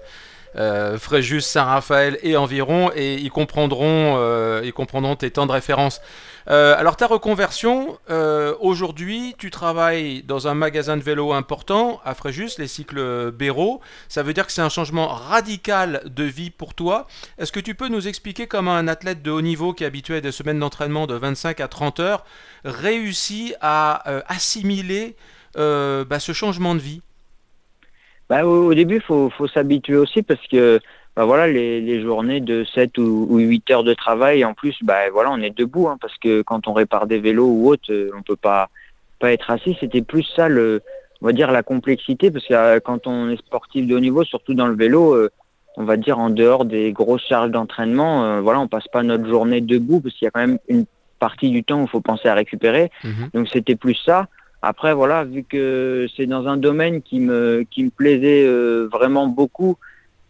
Fréjus, 0.98 1.42
Saint-Raphaël 1.42 2.18
et 2.24 2.38
environ, 2.38 2.92
et 2.96 3.16
ils 3.16 3.32
comprendront, 3.32 4.62
ils 4.62 4.74
comprendront 4.74 5.16
tes 5.16 5.32
temps 5.32 5.46
de 5.46 5.52
référence. 5.52 6.02
Euh, 6.48 6.76
alors 6.78 6.96
ta 6.96 7.08
reconversion, 7.08 7.98
euh, 8.10 8.54
aujourd'hui 8.60 9.36
tu 9.38 9.50
travailles 9.50 10.22
dans 10.24 10.48
un 10.48 10.54
magasin 10.54 10.96
de 10.96 11.02
vélo 11.02 11.34
important 11.34 12.00
à 12.06 12.14
Fréjus, 12.14 12.52
les 12.60 12.68
cycles 12.68 13.32
Béraud. 13.32 13.82
Ça 14.10 14.22
veut 14.22 14.34
dire 14.34 14.46
que 14.46 14.52
c'est 14.52 14.62
un 14.62 14.70
changement 14.70 15.08
radical 15.08 16.04
de 16.06 16.24
vie 16.24 16.52
pour 16.52 16.76
toi. 16.76 17.08
Est-ce 17.40 17.52
que 17.52 17.60
tu 17.60 17.74
peux 17.74 17.88
nous 17.88 18.08
expliquer 18.08 18.46
comment 18.48 18.76
un 18.76 18.88
athlète 18.88 19.24
de 19.24 19.32
haut 19.32 19.42
niveau 19.42 19.74
qui 19.74 19.84
est 19.84 19.88
habitué 19.88 20.18
à 20.18 20.22
des 20.22 20.32
semaines 20.32 20.60
d'entraînement 20.60 21.08
de 21.08 21.16
25 21.16 21.60
à 21.60 21.68
30 21.68 22.00
heures 22.00 22.26
réussit 22.64 23.56
à 23.62 24.10
euh, 24.10 24.22
assimiler 24.28 25.16
bah, 25.56 26.20
ce 26.20 26.34
changement 26.34 26.76
de 26.76 26.82
vie? 26.82 27.02
Bah, 28.30 28.46
au, 28.46 28.74
début, 28.74 28.96
il 28.96 29.02
faut, 29.02 29.30
faut 29.30 29.48
s'habituer 29.48 29.98
aussi 29.98 30.24
parce 30.24 30.46
que 30.48 30.80
bah 31.16 31.24
voilà, 31.24 31.48
les, 31.48 31.80
les, 31.80 32.02
journées 32.02 32.42
de 32.42 32.66
7 32.66 32.98
ou, 32.98 33.28
ou, 33.30 33.38
8 33.38 33.72
heures 33.72 33.84
de 33.86 33.94
travail, 33.94 34.44
en 34.44 34.54
plus, 34.54 34.76
bah 34.84 35.10
voilà, 35.14 35.32
on 35.32 35.38
est 35.38 35.56
debout, 35.56 35.88
hein, 35.88 35.98
parce 36.02 36.18
que 36.18 36.42
quand 36.42 36.68
on 36.68 36.74
répare 36.74 37.08
des 37.08 37.20
vélos 37.20 37.48
ou 37.48 37.70
autre, 37.70 37.90
euh, 37.90 38.12
on 38.18 38.22
peut 38.22 38.36
pas, 38.36 38.70
pas 39.20 39.32
être 39.32 39.50
assis. 39.50 39.78
C'était 39.80 40.02
plus 40.02 40.24
ça, 40.36 40.50
le, 40.50 40.82
on 41.22 41.28
va 41.28 41.32
dire, 41.32 41.52
la 41.52 41.64
complexité, 41.64 42.32
parce 42.32 42.46
que 42.46 42.54
euh, 42.54 42.80
quand 42.84 43.08
on 43.08 43.30
est 43.30 43.38
sportif 43.38 43.88
de 43.88 43.96
haut 43.96 44.02
niveau, 44.02 44.26
surtout 44.26 44.54
dans 44.54 44.68
le 44.68 44.76
vélo, 44.76 45.14
euh, 45.14 45.30
on 45.78 45.86
va 45.86 45.96
dire 45.96 46.20
en 46.20 46.30
dehors 46.30 46.66
des 46.66 46.92
grosses 46.92 47.26
charges 47.26 47.52
d'entraînement, 47.52 48.42
voilà, 48.42 48.60
on 48.60 48.68
passe 48.68 48.88
pas 48.88 49.04
notre 49.04 49.28
journée 49.28 49.62
debout, 49.62 50.02
parce 50.02 50.16
qu'il 50.16 50.26
y 50.26 50.28
a 50.28 50.32
quand 50.32 50.46
même 50.46 50.58
une 50.68 50.86
partie 51.20 51.50
du 51.50 51.64
temps 51.64 51.80
où 51.80 51.84
il 51.84 51.90
faut 51.90 52.02
penser 52.02 52.28
à 52.28 52.34
récupérer. 52.34 52.92
Mhm. 53.04 53.30
Donc 53.34 53.50
c'était 53.50 53.76
plus 53.76 53.96
ça. 53.96 54.28
Après, 54.68 54.94
voilà, 54.94 55.24
vu 55.24 55.44
que 55.44 56.08
c'est 56.18 56.26
dans 56.26 56.48
un 56.48 56.58
domaine 56.58 57.02
qui 57.02 57.20
me, 57.20 57.66
qui 57.70 57.84
me 57.84 57.92
plaisait 57.92 58.48
vraiment 58.92 59.28
beaucoup, 59.28 59.78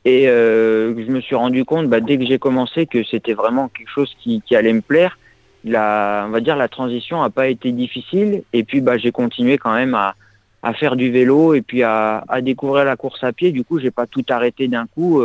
et 0.05 0.29
euh, 0.29 0.93
je 0.95 1.11
me 1.11 1.19
suis 1.19 1.35
rendu 1.35 1.65
compte, 1.65 1.89
bah, 1.89 1.99
dès 1.99 2.17
que 2.19 2.25
j'ai 2.25 2.37
commencé, 2.37 2.85
que 2.85 3.03
c'était 3.03 3.33
vraiment 3.33 3.69
quelque 3.69 3.89
chose 3.89 4.15
qui, 4.19 4.41
qui, 4.45 4.55
allait 4.55 4.71
me 4.71 4.81
plaire. 4.81 5.17
La, 5.63 6.25
on 6.27 6.29
va 6.29 6.41
dire 6.41 6.55
la 6.55 6.67
transition 6.67 7.21
n'a 7.21 7.31
pas 7.31 7.47
été 7.47 7.71
difficile. 7.71 8.43
Et 8.53 8.63
puis, 8.63 8.81
bah, 8.81 8.99
j'ai 8.99 9.11
continué 9.11 9.57
quand 9.57 9.73
même 9.73 9.95
à, 9.95 10.13
à, 10.61 10.73
faire 10.73 10.95
du 10.95 11.11
vélo 11.11 11.55
et 11.55 11.63
puis 11.63 11.81
à, 11.81 12.23
à, 12.27 12.41
découvrir 12.41 12.85
la 12.85 12.95
course 12.95 13.23
à 13.23 13.33
pied. 13.33 13.51
Du 13.51 13.63
coup, 13.63 13.79
j'ai 13.79 13.89
pas 13.89 14.05
tout 14.05 14.23
arrêté 14.29 14.67
d'un 14.67 14.85
coup. 14.85 15.23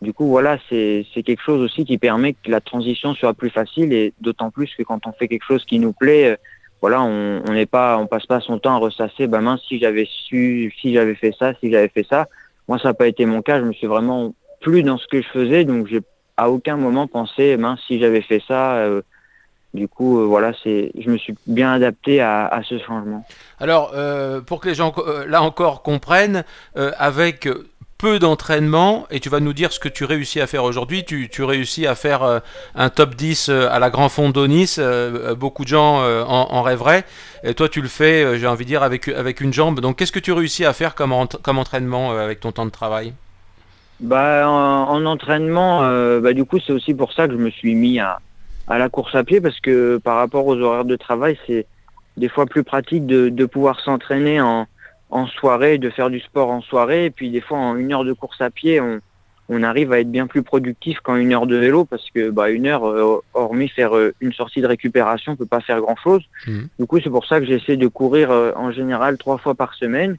Du 0.00 0.14
coup, 0.14 0.26
voilà, 0.26 0.58
c'est 0.70 1.04
quelque 1.14 1.42
chose 1.42 1.60
aussi 1.60 1.84
qui 1.84 1.98
permet 1.98 2.32
que 2.32 2.50
la 2.50 2.62
transition 2.62 3.14
soit 3.14 3.34
plus 3.34 3.50
facile 3.50 3.92
et 3.92 4.14
d'autant 4.20 4.50
plus 4.50 4.74
que 4.74 4.82
quand 4.82 5.06
on 5.06 5.12
fait 5.12 5.28
quelque 5.28 5.44
chose 5.46 5.64
qui 5.66 5.78
nous 5.78 5.92
plaît, 5.92 6.38
voilà, 6.82 7.00
on 7.00 7.52
n'est 7.52 7.66
pas, 7.66 7.96
on 7.96 8.08
passe 8.08 8.26
pas 8.26 8.40
son 8.40 8.58
temps 8.58 8.74
à 8.74 8.78
ressasser. 8.78 9.28
Bah 9.28 9.40
mince, 9.40 9.62
si 9.68 9.78
j'avais 9.78 10.04
su, 10.04 10.74
si 10.80 10.92
j'avais 10.92 11.14
fait 11.14 11.32
ça, 11.38 11.54
si 11.60 11.70
j'avais 11.70 11.88
fait 11.88 12.04
ça. 12.08 12.26
Moi, 12.66 12.78
ça 12.80 12.88
n'a 12.88 12.94
pas 12.94 13.06
été 13.06 13.24
mon 13.24 13.40
cas. 13.40 13.60
Je 13.60 13.64
me 13.64 13.72
suis 13.72 13.86
vraiment 13.86 14.34
plus 14.60 14.82
dans 14.82 14.98
ce 14.98 15.06
que 15.06 15.22
je 15.22 15.28
faisais, 15.28 15.64
donc 15.64 15.86
j'ai 15.86 16.00
à 16.36 16.50
aucun 16.50 16.76
moment 16.76 17.06
pensé, 17.06 17.56
mince, 17.56 17.80
si 17.86 18.00
j'avais 18.00 18.20
fait 18.20 18.42
ça. 18.48 18.74
Euh, 18.78 19.02
du 19.74 19.86
coup, 19.86 20.20
euh, 20.20 20.24
voilà, 20.24 20.52
c'est, 20.64 20.90
je 20.98 21.08
me 21.08 21.16
suis 21.18 21.34
bien 21.46 21.72
adapté 21.72 22.20
à, 22.20 22.60
ce 22.68 22.78
changement. 22.80 23.24
Alors, 23.60 23.92
euh, 23.94 24.40
pour 24.40 24.60
que 24.60 24.68
les 24.68 24.74
gens, 24.74 24.92
là 25.28 25.40
encore, 25.40 25.82
comprennent, 25.82 26.44
avec 26.74 27.48
peu 28.02 28.18
d'entraînement, 28.18 29.06
et 29.12 29.20
tu 29.20 29.28
vas 29.28 29.38
nous 29.38 29.52
dire 29.52 29.72
ce 29.72 29.78
que 29.78 29.88
tu 29.88 30.04
réussis 30.04 30.40
à 30.40 30.48
faire 30.48 30.64
aujourd'hui, 30.64 31.04
tu, 31.04 31.44
réussis 31.44 31.86
à 31.86 31.94
faire 31.94 32.42
un 32.74 32.88
top 32.90 33.14
10 33.14 33.48
à 33.48 33.78
la 33.78 33.90
Grand 33.90 34.08
Fond 34.08 34.30
d'Onis, 34.30 34.76
beaucoup 35.36 35.62
de 35.62 35.68
gens 35.68 36.02
en, 36.02 36.48
en, 36.50 36.62
rêveraient, 36.62 37.04
et 37.44 37.54
toi 37.54 37.68
tu 37.68 37.80
le 37.80 37.86
fais, 37.86 38.40
j'ai 38.40 38.48
envie 38.48 38.64
de 38.64 38.70
dire, 38.70 38.82
avec, 38.82 39.06
avec 39.06 39.40
une 39.40 39.52
jambe. 39.52 39.78
Donc 39.78 39.98
qu'est-ce 39.98 40.10
que 40.10 40.18
tu 40.18 40.32
réussis 40.32 40.64
à 40.64 40.72
faire 40.72 40.96
comme, 40.96 41.14
comme 41.42 41.58
entraînement 41.58 42.10
avec 42.10 42.40
ton 42.40 42.50
temps 42.50 42.66
de 42.66 42.72
travail? 42.72 43.12
Bah, 44.00 44.48
en, 44.48 45.06
entraînement, 45.06 45.84
euh, 45.84 46.18
bah, 46.18 46.32
du 46.32 46.44
coup, 46.44 46.58
c'est 46.58 46.72
aussi 46.72 46.94
pour 46.94 47.12
ça 47.12 47.28
que 47.28 47.34
je 47.34 47.38
me 47.38 47.50
suis 47.50 47.76
mis 47.76 48.00
à, 48.00 48.18
la 48.68 48.88
course 48.88 49.14
à 49.14 49.22
pied 49.22 49.40
parce 49.40 49.60
que 49.60 49.98
par 49.98 50.16
rapport 50.16 50.44
aux 50.48 50.58
horaires 50.58 50.84
de 50.84 50.96
travail, 50.96 51.38
c'est 51.46 51.66
des 52.16 52.28
fois 52.28 52.46
plus 52.46 52.64
pratique 52.64 53.06
de 53.06 53.46
pouvoir 53.46 53.78
s'entraîner 53.78 54.40
en, 54.40 54.66
en 55.12 55.26
soirée, 55.26 55.78
de 55.78 55.90
faire 55.90 56.10
du 56.10 56.20
sport 56.20 56.50
en 56.50 56.60
soirée. 56.60 57.06
Et 57.06 57.10
puis 57.10 57.30
des 57.30 57.40
fois, 57.40 57.58
en 57.58 57.76
une 57.76 57.92
heure 57.92 58.04
de 58.04 58.12
course 58.12 58.40
à 58.40 58.50
pied, 58.50 58.80
on, 58.80 59.00
on 59.48 59.62
arrive 59.62 59.92
à 59.92 60.00
être 60.00 60.10
bien 60.10 60.26
plus 60.26 60.42
productif 60.42 60.98
qu'en 61.00 61.16
une 61.16 61.32
heure 61.32 61.46
de 61.46 61.56
vélo 61.56 61.84
parce 61.84 62.10
que 62.10 62.30
bah, 62.30 62.50
une 62.50 62.66
heure, 62.66 62.84
euh, 62.86 63.20
hormis 63.34 63.68
faire 63.68 63.96
euh, 63.96 64.14
une 64.20 64.32
sortie 64.32 64.60
de 64.60 64.66
récupération, 64.66 65.32
on 65.32 65.36
peut 65.36 65.46
pas 65.46 65.60
faire 65.60 65.80
grand-chose. 65.80 66.24
Mmh. 66.46 66.60
Du 66.80 66.86
coup, 66.86 66.98
c'est 67.00 67.10
pour 67.10 67.26
ça 67.26 67.38
que 67.38 67.46
j'essaie 67.46 67.76
de 67.76 67.86
courir 67.86 68.30
en 68.56 68.72
général 68.72 69.18
trois 69.18 69.38
fois 69.38 69.54
par 69.54 69.74
semaine 69.74 70.16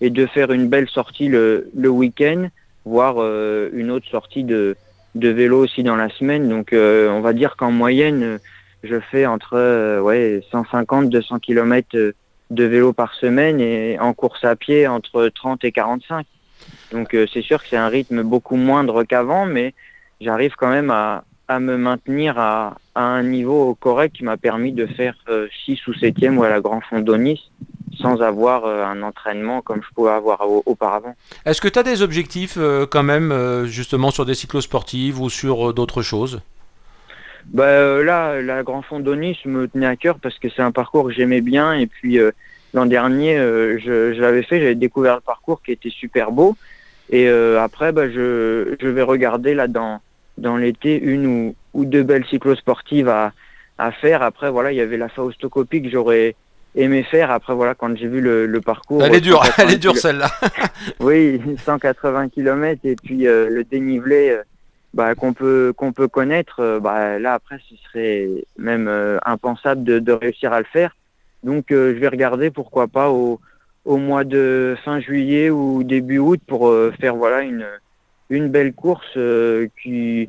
et 0.00 0.10
de 0.10 0.26
faire 0.26 0.52
une 0.52 0.68
belle 0.68 0.88
sortie 0.88 1.28
le, 1.28 1.70
le 1.74 1.88
week-end 1.88 2.48
voire 2.86 3.16
euh, 3.18 3.68
une 3.74 3.90
autre 3.90 4.06
sortie 4.08 4.44
de, 4.44 4.76
de 5.14 5.28
vélo 5.28 5.62
aussi 5.62 5.82
dans 5.82 5.96
la 5.96 6.08
semaine. 6.08 6.48
Donc 6.48 6.72
euh, 6.72 7.10
on 7.10 7.20
va 7.20 7.34
dire 7.34 7.56
qu'en 7.56 7.72
moyenne, 7.72 8.38
je 8.82 8.98
fais 9.10 9.26
entre 9.26 9.54
euh, 9.54 10.00
ouais, 10.00 10.42
150 10.50 11.10
200 11.10 11.40
km 11.40 12.14
de 12.50 12.64
vélo 12.64 12.92
par 12.92 13.14
semaine 13.14 13.60
et 13.60 13.98
en 13.98 14.12
course 14.12 14.44
à 14.44 14.56
pied 14.56 14.86
entre 14.86 15.28
30 15.28 15.64
et 15.64 15.72
45. 15.72 16.26
Donc 16.92 17.16
c'est 17.32 17.42
sûr 17.42 17.62
que 17.62 17.68
c'est 17.68 17.76
un 17.76 17.88
rythme 17.88 18.22
beaucoup 18.22 18.56
moindre 18.56 19.04
qu'avant, 19.04 19.46
mais 19.46 19.74
j'arrive 20.20 20.54
quand 20.56 20.70
même 20.70 20.90
à, 20.90 21.24
à 21.48 21.58
me 21.60 21.76
maintenir 21.76 22.38
à, 22.38 22.76
un 22.94 23.22
niveau 23.22 23.74
correct 23.74 24.16
qui 24.16 24.24
m'a 24.24 24.36
permis 24.36 24.72
de 24.72 24.86
faire 24.86 25.16
6 25.64 25.86
ou 25.86 25.92
7e 25.92 26.36
ou 26.36 26.44
à 26.44 26.48
la 26.48 26.60
Grand 26.60 26.80
Fond 26.80 27.00
d'Onis 27.00 27.50
sans 28.00 28.20
avoir 28.20 28.64
euh, 28.64 28.84
un 28.84 29.02
entraînement 29.02 29.62
comme 29.62 29.82
je 29.82 29.94
pouvais 29.94 30.10
avoir 30.10 30.42
auparavant. 30.66 31.14
Est-ce 31.44 31.60
que 31.60 31.68
tu 31.68 31.78
as 31.78 31.82
des 31.82 32.02
objectifs 32.02 32.56
euh, 32.58 32.86
quand 32.86 33.02
même 33.02 33.32
euh, 33.32 33.66
justement 33.66 34.10
sur 34.10 34.24
des 34.24 34.34
cyclosportives 34.34 35.20
ou 35.20 35.30
sur 35.30 35.72
d'autres 35.72 36.02
choses? 36.02 36.40
Bah, 37.52 38.02
Là, 38.02 38.40
la 38.42 38.62
Grand 38.62 38.82
Fond 38.82 39.00
d'Onis 39.00 39.38
me 39.44 39.68
tenait 39.68 39.86
à 39.86 39.96
cœur 39.96 40.18
parce 40.20 40.38
que 40.38 40.48
c'est 40.48 40.62
un 40.62 40.72
parcours 40.72 41.06
que 41.06 41.12
j'aimais 41.12 41.40
bien 41.40 41.72
et 41.74 41.86
puis 41.86 42.18
l'an 42.74 42.86
dernier 42.86 43.36
je, 43.36 44.12
je 44.14 44.20
l'avais 44.20 44.42
fait, 44.42 44.60
j'avais 44.60 44.74
découvert 44.74 45.16
le 45.16 45.20
parcours 45.20 45.62
qui 45.62 45.72
était 45.72 45.90
super 45.90 46.32
beau 46.32 46.56
et 47.10 47.28
après 47.28 47.92
bah, 47.92 48.08
je, 48.08 48.76
je 48.80 48.88
vais 48.88 49.02
regarder 49.02 49.54
là 49.54 49.68
dans, 49.68 50.00
dans 50.38 50.56
l'été 50.56 50.98
une 51.00 51.26
ou, 51.26 51.54
ou 51.74 51.84
deux 51.84 52.02
belles 52.02 52.26
cyclosportives 52.26 53.08
à, 53.08 53.32
à 53.78 53.92
faire. 53.92 54.22
Après 54.22 54.50
voilà, 54.50 54.72
il 54.72 54.76
y 54.76 54.80
avait 54.80 54.96
la 54.96 55.08
Faustocopie 55.08 55.82
que 55.82 55.90
j'aurais 55.90 56.34
aimé 56.74 57.02
faire. 57.02 57.30
Après, 57.30 57.54
voilà, 57.54 57.74
quand 57.74 57.96
j'ai 57.96 58.06
vu 58.06 58.20
le, 58.20 58.46
le, 58.46 58.60
parcours. 58.60 59.02
Elle 59.02 59.14
est 59.14 59.20
dure, 59.20 59.42
elle 59.58 59.72
est 59.72 59.78
dure 59.78 59.96
celle-là. 59.96 60.30
oui, 61.00 61.40
180 61.64 62.28
km 62.28 62.80
et 62.84 62.96
puis 62.96 63.26
euh, 63.26 63.48
le 63.48 63.64
dénivelé 63.64 64.30
euh, 64.30 64.42
bah, 64.96 65.14
qu'on 65.14 65.32
peut 65.32 65.72
qu'on 65.76 65.92
peut 65.92 66.08
connaître. 66.08 66.60
Euh, 66.60 66.80
bah, 66.80 67.18
là, 67.18 67.34
après, 67.34 67.58
ce 67.68 67.76
serait 67.84 68.28
même 68.58 68.90
impensable 69.24 69.84
de, 69.84 69.98
de, 69.98 70.12
réussir 70.12 70.52
à 70.52 70.58
le 70.58 70.66
faire. 70.66 70.96
Donc, 71.44 71.66
je 71.70 71.92
vais 71.92 72.08
regarder 72.08 72.50
pourquoi 72.50 72.88
pas 72.88 73.10
au, 73.10 73.40
au 73.84 73.96
mois 73.98 74.24
de 74.24 74.76
fin 74.84 74.98
juillet 74.98 75.50
ou 75.50 75.84
début 75.84 76.18
août 76.18 76.40
pour 76.46 76.74
faire 76.98 77.14
voilà 77.14 77.42
une 77.42 77.66
une 78.30 78.48
belle 78.48 78.72
course 78.72 79.16
qui 79.80 80.28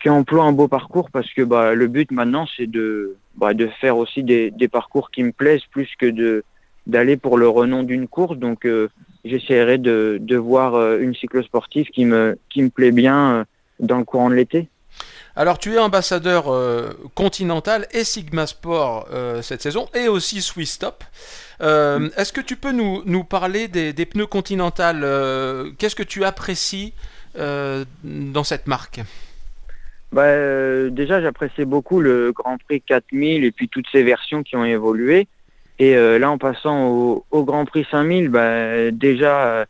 qui 0.00 0.08
emploie 0.08 0.44
un 0.44 0.52
beau 0.52 0.68
parcours 0.68 1.10
parce 1.10 1.32
que 1.32 1.42
bah, 1.42 1.74
le 1.74 1.88
but 1.88 2.12
maintenant 2.12 2.46
c'est 2.56 2.68
de 2.68 3.16
bah, 3.38 3.54
de 3.54 3.68
faire 3.80 3.96
aussi 3.96 4.22
des, 4.22 4.50
des, 4.50 4.68
parcours 4.68 5.10
qui 5.10 5.22
me 5.22 5.32
plaisent 5.32 5.66
plus 5.70 5.88
que 5.98 6.06
de 6.06 6.44
d'aller 6.88 7.16
pour 7.16 7.38
le 7.38 7.48
renom 7.48 7.84
d'une 7.84 8.08
course. 8.08 8.36
Donc 8.36 8.64
euh, 8.64 8.88
j'essaierai 9.24 9.78
de, 9.78 10.18
de 10.20 10.36
voir 10.36 10.74
euh, 10.74 10.98
une 10.98 11.14
cyclosportive 11.14 11.86
qui 11.90 12.04
me 12.04 12.38
qui 12.50 12.62
me 12.62 12.70
plaît 12.70 12.90
bien 12.90 13.32
euh, 13.32 13.44
dans 13.80 13.98
le 13.98 14.04
courant 14.04 14.30
de 14.30 14.34
l'été. 14.34 14.68
Alors 15.36 15.58
tu 15.58 15.74
es 15.74 15.78
ambassadeur 15.78 16.46
continental 17.14 17.86
et 17.92 18.02
Sigma 18.02 18.46
Sport 18.48 19.06
cette 19.42 19.62
saison 19.62 19.88
et 19.94 20.08
aussi 20.08 20.42
Swiss 20.42 20.72
Stop. 20.72 21.04
Est-ce 21.60 22.32
que 22.32 22.40
tu 22.40 22.56
peux 22.56 22.72
nous, 22.72 23.02
nous 23.06 23.22
parler 23.22 23.68
des, 23.68 23.92
des 23.92 24.06
pneus 24.06 24.26
continentales 24.26 25.02
Qu'est-ce 25.78 25.94
que 25.94 26.02
tu 26.02 26.24
apprécies 26.24 26.92
dans 27.36 28.42
cette 28.42 28.66
marque? 28.66 29.00
Bah, 30.12 30.22
euh, 30.22 30.90
déjà, 30.90 31.20
j'appréciais 31.20 31.66
beaucoup 31.66 32.00
le 32.00 32.32
Grand 32.32 32.56
Prix 32.58 32.80
4000 32.80 33.44
et 33.44 33.52
puis 33.52 33.68
toutes 33.68 33.86
ces 33.92 34.02
versions 34.02 34.42
qui 34.42 34.56
ont 34.56 34.64
évolué. 34.64 35.28
Et 35.78 35.96
euh, 35.96 36.18
là, 36.18 36.30
en 36.30 36.38
passant 36.38 36.88
au, 36.88 37.24
au, 37.30 37.44
Grand 37.44 37.64
Prix 37.66 37.86
5000, 37.90 38.28
bah, 38.28 38.90
déjà, 38.90 39.46
euh, 39.46 39.64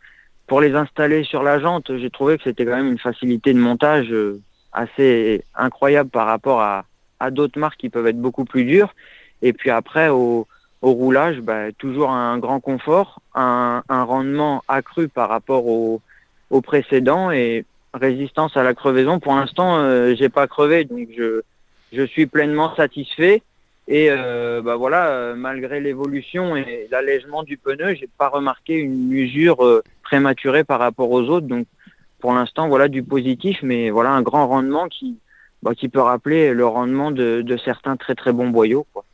pour 0.48 0.60
les 0.60 0.74
installer 0.74 1.22
sur 1.22 1.42
la 1.42 1.60
jante, 1.60 1.96
j'ai 1.96 2.10
trouvé 2.10 2.36
que 2.38 2.44
c'était 2.44 2.64
quand 2.64 2.76
même 2.76 2.92
une 2.92 2.98
facilité 2.98 3.52
de 3.52 3.60
montage 3.60 4.12
assez 4.72 5.44
incroyable 5.54 6.10
par 6.10 6.26
rapport 6.26 6.60
à, 6.60 6.84
à 7.20 7.30
d'autres 7.30 7.58
marques 7.58 7.78
qui 7.78 7.90
peuvent 7.90 8.06
être 8.06 8.20
beaucoup 8.20 8.44
plus 8.44 8.64
dures. 8.64 8.94
Et 9.42 9.52
puis 9.52 9.70
après, 9.70 10.08
au, 10.08 10.46
au 10.82 10.92
roulage, 10.92 11.40
bah, 11.40 11.70
toujours 11.76 12.10
un 12.10 12.38
grand 12.38 12.60
confort, 12.60 13.20
un, 13.34 13.82
un 13.88 14.02
rendement 14.04 14.64
accru 14.68 15.08
par 15.08 15.28
rapport 15.28 15.66
au, 15.66 16.00
au 16.50 16.60
précédent 16.60 17.30
et 17.30 17.64
résistance 17.94 18.56
à 18.56 18.62
la 18.62 18.74
crevaison. 18.74 19.20
Pour 19.20 19.34
l'instant, 19.34 19.78
euh, 19.78 20.14
j'ai 20.16 20.28
pas 20.28 20.46
crevé, 20.46 20.84
donc 20.84 21.08
je, 21.16 21.42
je 21.92 22.02
suis 22.02 22.26
pleinement 22.26 22.74
satisfait. 22.74 23.42
Et 23.90 24.08
euh, 24.10 24.60
bah 24.60 24.76
voilà, 24.76 25.08
euh, 25.08 25.34
malgré 25.34 25.80
l'évolution 25.80 26.54
et 26.56 26.88
l'allègement 26.90 27.42
du 27.42 27.56
pneu, 27.56 27.94
j'ai 27.94 28.08
pas 28.18 28.28
remarqué 28.28 28.74
une 28.74 29.10
usure 29.10 29.82
prématurée 30.02 30.62
par 30.62 30.78
rapport 30.78 31.10
aux 31.10 31.22
autres. 31.22 31.46
Donc 31.46 31.66
pour 32.20 32.34
l'instant, 32.34 32.68
voilà 32.68 32.88
du 32.88 33.02
positif, 33.02 33.60
mais 33.62 33.88
voilà 33.88 34.10
un 34.10 34.20
grand 34.20 34.46
rendement 34.46 34.88
qui, 34.88 35.16
bah, 35.62 35.74
qui 35.74 35.88
peut 35.88 36.00
rappeler 36.00 36.52
le 36.52 36.66
rendement 36.66 37.10
de, 37.10 37.40
de, 37.40 37.56
certains 37.56 37.96
très 37.96 38.14
très 38.14 38.32
bons 38.32 38.48
boyaux. 38.48 38.86
Quoi. 38.92 39.04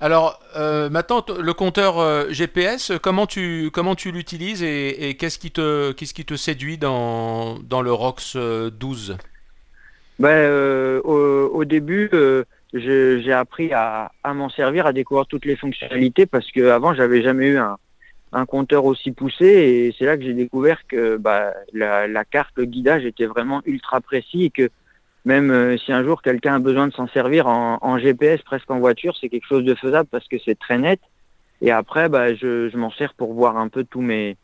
Alors 0.00 0.40
euh, 0.56 0.88
maintenant, 0.88 1.22
le 1.38 1.52
compteur 1.52 1.98
euh, 1.98 2.24
GPS, 2.30 2.92
comment 3.02 3.26
tu, 3.26 3.70
comment 3.70 3.94
tu 3.94 4.12
l'utilises 4.12 4.62
et, 4.62 5.10
et 5.10 5.16
qu'est-ce 5.18 5.38
qui, 5.38 5.50
te, 5.50 5.92
qu'est-ce 5.92 6.14
qui 6.14 6.24
te 6.24 6.36
séduit 6.36 6.78
dans, 6.78 7.58
dans 7.58 7.82
le 7.82 7.92
ROX 7.92 8.36
12 8.36 9.18
ben, 10.18 10.28
euh, 10.28 11.00
au, 11.02 11.50
au, 11.58 11.64
début, 11.64 12.08
euh, 12.14 12.44
j'ai 12.72 13.32
appris 13.32 13.72
à, 13.72 14.10
à 14.22 14.34
m'en 14.34 14.48
servir, 14.48 14.86
à 14.86 14.92
découvrir 14.92 15.26
toutes 15.26 15.44
les 15.44 15.56
fonctionnalités 15.56 16.26
parce 16.26 16.50
qu'avant, 16.52 16.94
j'avais 16.94 17.22
jamais 17.22 17.48
eu 17.48 17.58
un, 17.58 17.76
un 18.32 18.46
compteur 18.46 18.84
aussi 18.84 19.12
poussé 19.12 19.46
et 19.46 19.94
c'est 19.98 20.04
là 20.04 20.16
que 20.16 20.24
j'ai 20.24 20.34
découvert 20.34 20.86
que 20.86 21.16
bah, 21.16 21.54
la, 21.72 22.06
la, 22.06 22.24
carte, 22.24 22.52
le 22.56 22.64
guidage 22.64 23.04
était 23.04 23.26
vraiment 23.26 23.62
ultra 23.64 24.00
précis 24.00 24.44
et 24.44 24.50
que 24.50 24.70
même 25.24 25.50
euh, 25.50 25.76
si 25.78 25.92
un 25.92 26.04
jour 26.04 26.22
quelqu'un 26.22 26.54
a 26.54 26.58
besoin 26.58 26.86
de 26.86 26.92
s'en 26.92 27.08
servir 27.08 27.46
en, 27.46 27.78
en, 27.80 27.98
GPS 27.98 28.42
presque 28.42 28.70
en 28.70 28.78
voiture, 28.78 29.16
c'est 29.20 29.28
quelque 29.28 29.46
chose 29.46 29.64
de 29.64 29.74
faisable 29.74 30.08
parce 30.10 30.26
que 30.28 30.36
c'est 30.44 30.58
très 30.58 30.78
net. 30.78 31.00
Et 31.62 31.70
après, 31.70 32.08
bah, 32.08 32.34
je, 32.34 32.68
je 32.68 32.76
m'en 32.76 32.90
sers 32.90 33.14
pour 33.14 33.32
voir 33.32 33.56
un 33.56 33.68
peu 33.68 33.84
tous 33.84 34.02
mes, 34.02 34.36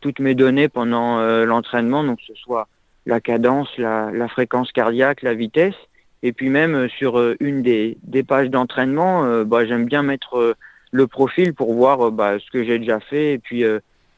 toutes 0.00 0.20
mes 0.20 0.34
données 0.34 0.68
pendant 0.68 1.18
euh, 1.18 1.44
l'entraînement, 1.44 2.04
donc 2.04 2.18
que 2.18 2.26
ce 2.26 2.34
soit 2.34 2.68
la 3.06 3.20
cadence, 3.20 3.68
la, 3.76 4.10
la, 4.12 4.28
fréquence 4.28 4.70
cardiaque, 4.72 5.22
la 5.22 5.34
vitesse. 5.34 5.74
Et 6.22 6.32
puis 6.32 6.50
même 6.50 6.74
euh, 6.74 6.88
sur 6.88 7.18
euh, 7.18 7.36
une 7.40 7.62
des, 7.62 7.96
des 8.02 8.22
pages 8.22 8.50
d'entraînement, 8.50 9.24
euh, 9.24 9.44
bah, 9.44 9.64
j'aime 9.64 9.86
bien 9.86 10.02
mettre 10.02 10.54
le 10.92 11.06
profil 11.06 11.54
pour 11.54 11.72
voir 11.74 12.10
bah, 12.10 12.38
ce 12.38 12.50
que 12.50 12.64
j'ai 12.64 12.78
déjà 12.78 13.00
fait 13.00 13.34
et 13.34 13.38
puis 13.38 13.64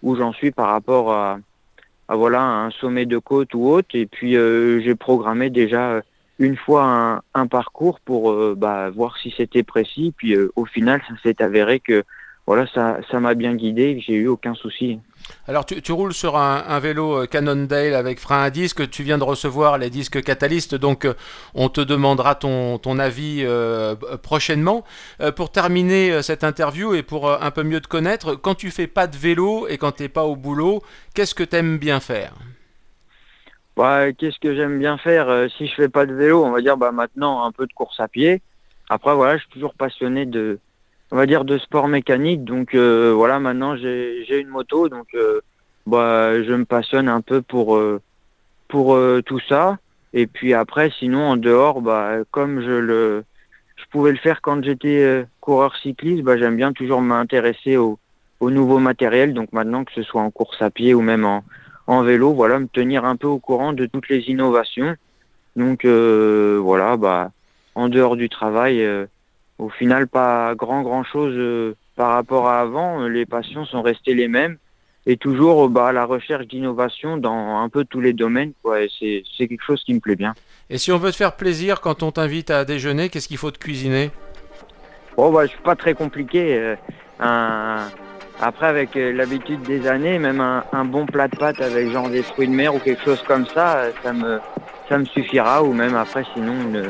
où 0.03 0.17
j'en 0.17 0.33
suis 0.33 0.51
par 0.51 0.69
rapport 0.69 1.13
à, 1.13 1.39
à, 2.09 2.17
voilà 2.17 2.43
un 2.43 2.71
sommet 2.71 3.05
de 3.05 3.19
côte 3.19 3.53
ou 3.55 3.69
autre. 3.69 3.91
Et 3.95 4.07
puis 4.07 4.33
j'ai 4.33 4.95
programmé 4.95 5.51
déjà 5.51 6.01
une 6.39 6.57
fois 6.57 6.85
un, 6.85 7.23
un 7.35 7.47
parcours 7.47 8.01
pour 8.01 8.35
bah, 8.57 8.89
voir 8.89 9.19
si 9.19 9.35
c'était 9.37 9.63
précis. 9.63 10.15
Puis 10.17 10.35
au 10.57 10.65
final, 10.65 11.03
ça 11.07 11.15
s'est 11.23 11.43
avéré 11.43 11.79
que 11.79 12.05
voilà, 12.47 12.67
ça, 12.69 13.01
ça 13.11 13.21
m'a 13.21 13.35
bien 13.35 13.55
guidé. 13.55 14.01
J'ai 14.01 14.15
eu 14.15 14.29
aucun 14.29 14.55
souci. 14.55 14.99
Alors 15.49 15.67
tu, 15.67 15.91
roules 15.91 16.15
sur 16.15 16.37
un, 16.37 16.79
vélo 16.79 17.27
Cannondale 17.27 17.95
avec 17.95 18.21
frein 18.21 18.45
à 18.45 18.51
disque, 18.51 18.89
tu 18.91 19.03
viens 19.03 19.19
de 19.19 19.25
recevoir 19.25 19.77
les 19.77 19.91
disques 19.91 20.23
catalystes, 20.23 20.77
donc 20.77 21.05
euh, 21.05 21.15
on 21.55 21.69
te 21.69 21.81
demandera 21.81 22.37
ton, 22.37 22.79
ton 22.79 23.01
avis 23.01 23.43
euh, 23.43 23.97
prochainement. 24.23 24.85
Euh, 25.21 25.33
pour 25.33 25.51
terminer 25.51 26.23
cette 26.23 26.45
interview 26.45 26.95
et 26.95 27.03
pour 27.03 27.29
un 27.29 27.51
peu 27.51 27.65
mieux 27.65 27.81
te 27.81 27.89
connaître, 27.89 28.37
quand 28.37 28.55
tu 28.55 28.71
fais 28.71 28.87
pas 28.87 29.09
de 29.09 29.17
vélo 29.17 29.67
et 29.67 29.79
quand 29.79 29.91
tu 29.93 30.05
n'es 30.05 30.09
pas 30.09 30.23
au 30.23 30.37
boulot, 30.37 30.81
qu'est-ce 31.13 31.35
que 31.35 31.43
tu 31.43 31.57
aimes 31.57 31.79
bien 31.79 31.99
faire? 31.99 32.35
Bah, 33.77 34.13
Qu'est-ce 34.13 34.39
que 34.39 34.55
j'aime 34.55 34.79
bien 34.79 34.97
faire 34.97 35.49
Si 35.59 35.67
je 35.67 35.75
fais 35.75 35.89
pas 35.89 36.07
de 36.07 36.15
vélo, 36.15 36.45
on 36.45 36.53
va 36.53 36.61
dire 36.61 36.77
bah, 36.77 36.93
maintenant 36.93 37.45
un 37.45 37.51
peu 37.51 37.67
de 37.67 37.73
course 37.73 37.99
à 37.99 38.07
pied. 38.07 38.43
Après 38.89 39.15
voilà, 39.17 39.39
je 39.39 39.43
suis 39.43 39.51
toujours 39.51 39.75
passionné 39.75 40.25
de, 40.25 40.61
on 41.13 41.17
va 41.17 41.27
dire 41.27 41.45
de 41.45 41.59
sport 41.59 41.89
mécanique. 41.89 42.43
Donc 42.43 42.75
euh, 42.75 43.13
voilà, 43.15 43.39
maintenant 43.39 43.77
j'ai 43.77 44.41
une 44.41 44.49
moto, 44.49 44.89
donc 44.89 45.07
euh, 45.15 45.41
bah, 45.87 46.43
je 46.43 46.53
me 46.55 46.65
passionne 46.65 47.09
un 47.09 47.21
peu 47.21 47.43
pour 47.43 47.77
euh, 47.77 48.01
pour 48.67 48.99
tout 49.27 49.41
ça. 49.49 49.79
Et 50.15 50.27
puis 50.27 50.55
après, 50.55 50.91
sinon 50.99 51.21
en 51.21 51.37
dehors, 51.37 51.83
bah, 51.83 52.15
comme 52.31 52.63
je 52.63 52.71
le 52.71 53.25
je 53.77 53.85
pouvais 53.91 54.13
le 54.13 54.19
faire 54.19 54.41
quand 54.41 54.65
j'étais 54.65 55.27
coureur 55.41 55.77
cycliste, 55.77 56.23
bah, 56.23 56.39
j'aime 56.39 56.57
bien 56.57 56.73
toujours 56.73 57.03
m'intéresser 57.03 57.77
au, 57.77 57.99
au 58.41 58.51
nouveau 58.51 58.79
matériel. 58.79 59.35
Donc 59.35 59.53
maintenant 59.53 59.85
que 59.85 59.93
ce 59.93 60.03
soit 60.03 60.23
en 60.23 60.31
course 60.31 60.63
à 60.63 60.71
pied 60.71 60.95
ou 60.95 61.03
même 61.03 61.27
en, 61.27 61.45
en 61.87 62.03
vélo, 62.03 62.33
voilà, 62.33 62.59
me 62.59 62.69
tenir 62.69 63.05
un 63.05 63.17
peu 63.17 63.27
au 63.27 63.39
courant 63.39 63.75
de 63.75 63.85
toutes 63.85 64.09
les 64.09 64.31
innovations. 64.31 64.97
Donc 65.57 65.85
voilà, 65.85 66.97
bah 66.97 67.33
en 67.75 67.91
dehors 67.91 68.17
du 68.17 68.31
travail 68.31 68.87
au 69.63 69.69
final, 69.69 70.09
pas 70.09 70.55
grand 70.55 70.83
grand 70.83 71.05
chose 71.05 71.35
euh, 71.37 71.77
par 71.97 72.11
rapport 72.11 72.49
à 72.49 72.61
avant. 72.61 73.07
Les 73.07 73.27
passions 73.27 73.65
sont 73.65 73.83
restées 73.83 74.15
les 74.15 74.29
mêmes 74.29 74.57
et 75.07 75.17
toujours 75.17 75.69
bah, 75.69 75.89
à 75.89 75.93
la 75.93 76.05
recherche 76.05 76.47
d'innovation 76.47 77.17
dans 77.17 77.59
un 77.59 77.69
peu 77.69 77.85
tous 77.85 78.01
les 78.01 78.13
domaines. 78.13 78.53
C'est 78.99 79.23
quelque 79.37 79.65
chose 79.65 79.83
qui 79.85 79.95
me 79.95 80.01
plaît 80.01 80.17
bien. 80.17 80.35
Et 80.71 80.79
si 80.79 80.93
on 80.93 80.99
veut 80.99 81.11
te 81.11 81.17
faire 81.17 81.37
plaisir 81.37 81.81
quand 81.81 82.03
on 82.03 82.13
t'invite 82.13 82.51
à 82.51 82.65
déjeuner, 82.65 83.09
qu'est-ce 83.09 83.29
qu'il 83.29 83.37
faut 83.37 83.51
te 83.51 83.59
cuisiner? 83.59 84.11
Bon, 85.17 85.31
bah, 85.33 85.45
je 85.45 85.51
suis 85.51 85.63
pas 85.63 85.77
très 85.77 85.95
compliqué. 85.95 86.57
Euh, 86.57 86.77
un... 87.21 87.89
Après, 88.41 88.67
avec 88.67 88.97
euh, 88.97 89.13
l'habitude 89.13 89.63
des 89.63 89.87
années, 89.87 90.19
même 90.19 90.41
un, 90.41 90.65
un, 90.73 90.85
bon 90.85 91.07
plat 91.07 91.29
de 91.29 91.37
pâtes 91.37 91.61
avec 91.61 91.91
genre 91.91 92.09
des 92.09 92.23
fruits 92.23 92.49
de 92.49 92.53
mer 92.53 92.75
ou 92.75 92.79
quelque 92.79 93.05
chose 93.05 93.23
comme 93.23 93.47
ça, 93.47 93.85
ça 94.03 94.13
me, 94.13 94.41
ça 94.89 94.99
me 94.99 95.05
suffira. 95.05 95.63
Ou 95.63 95.73
même 95.73 95.95
après, 95.95 96.25
sinon, 96.35 96.53
une, 96.53 96.89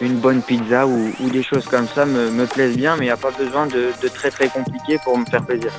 une 0.00 0.16
bonne 0.16 0.42
pizza 0.42 0.86
ou, 0.86 1.12
des 1.30 1.42
choses 1.42 1.66
comme 1.66 1.86
ça 1.88 2.04
me, 2.04 2.30
me 2.30 2.46
plaisent 2.46 2.76
bien, 2.76 2.96
mais 2.96 3.04
il 3.04 3.08
n'y 3.08 3.12
a 3.12 3.16
pas 3.16 3.30
besoin 3.30 3.66
de, 3.66 3.90
de 4.02 4.08
très 4.08 4.30
très 4.30 4.48
compliqué 4.48 4.98
pour 5.04 5.16
me 5.18 5.24
faire 5.24 5.44
plaisir. 5.44 5.72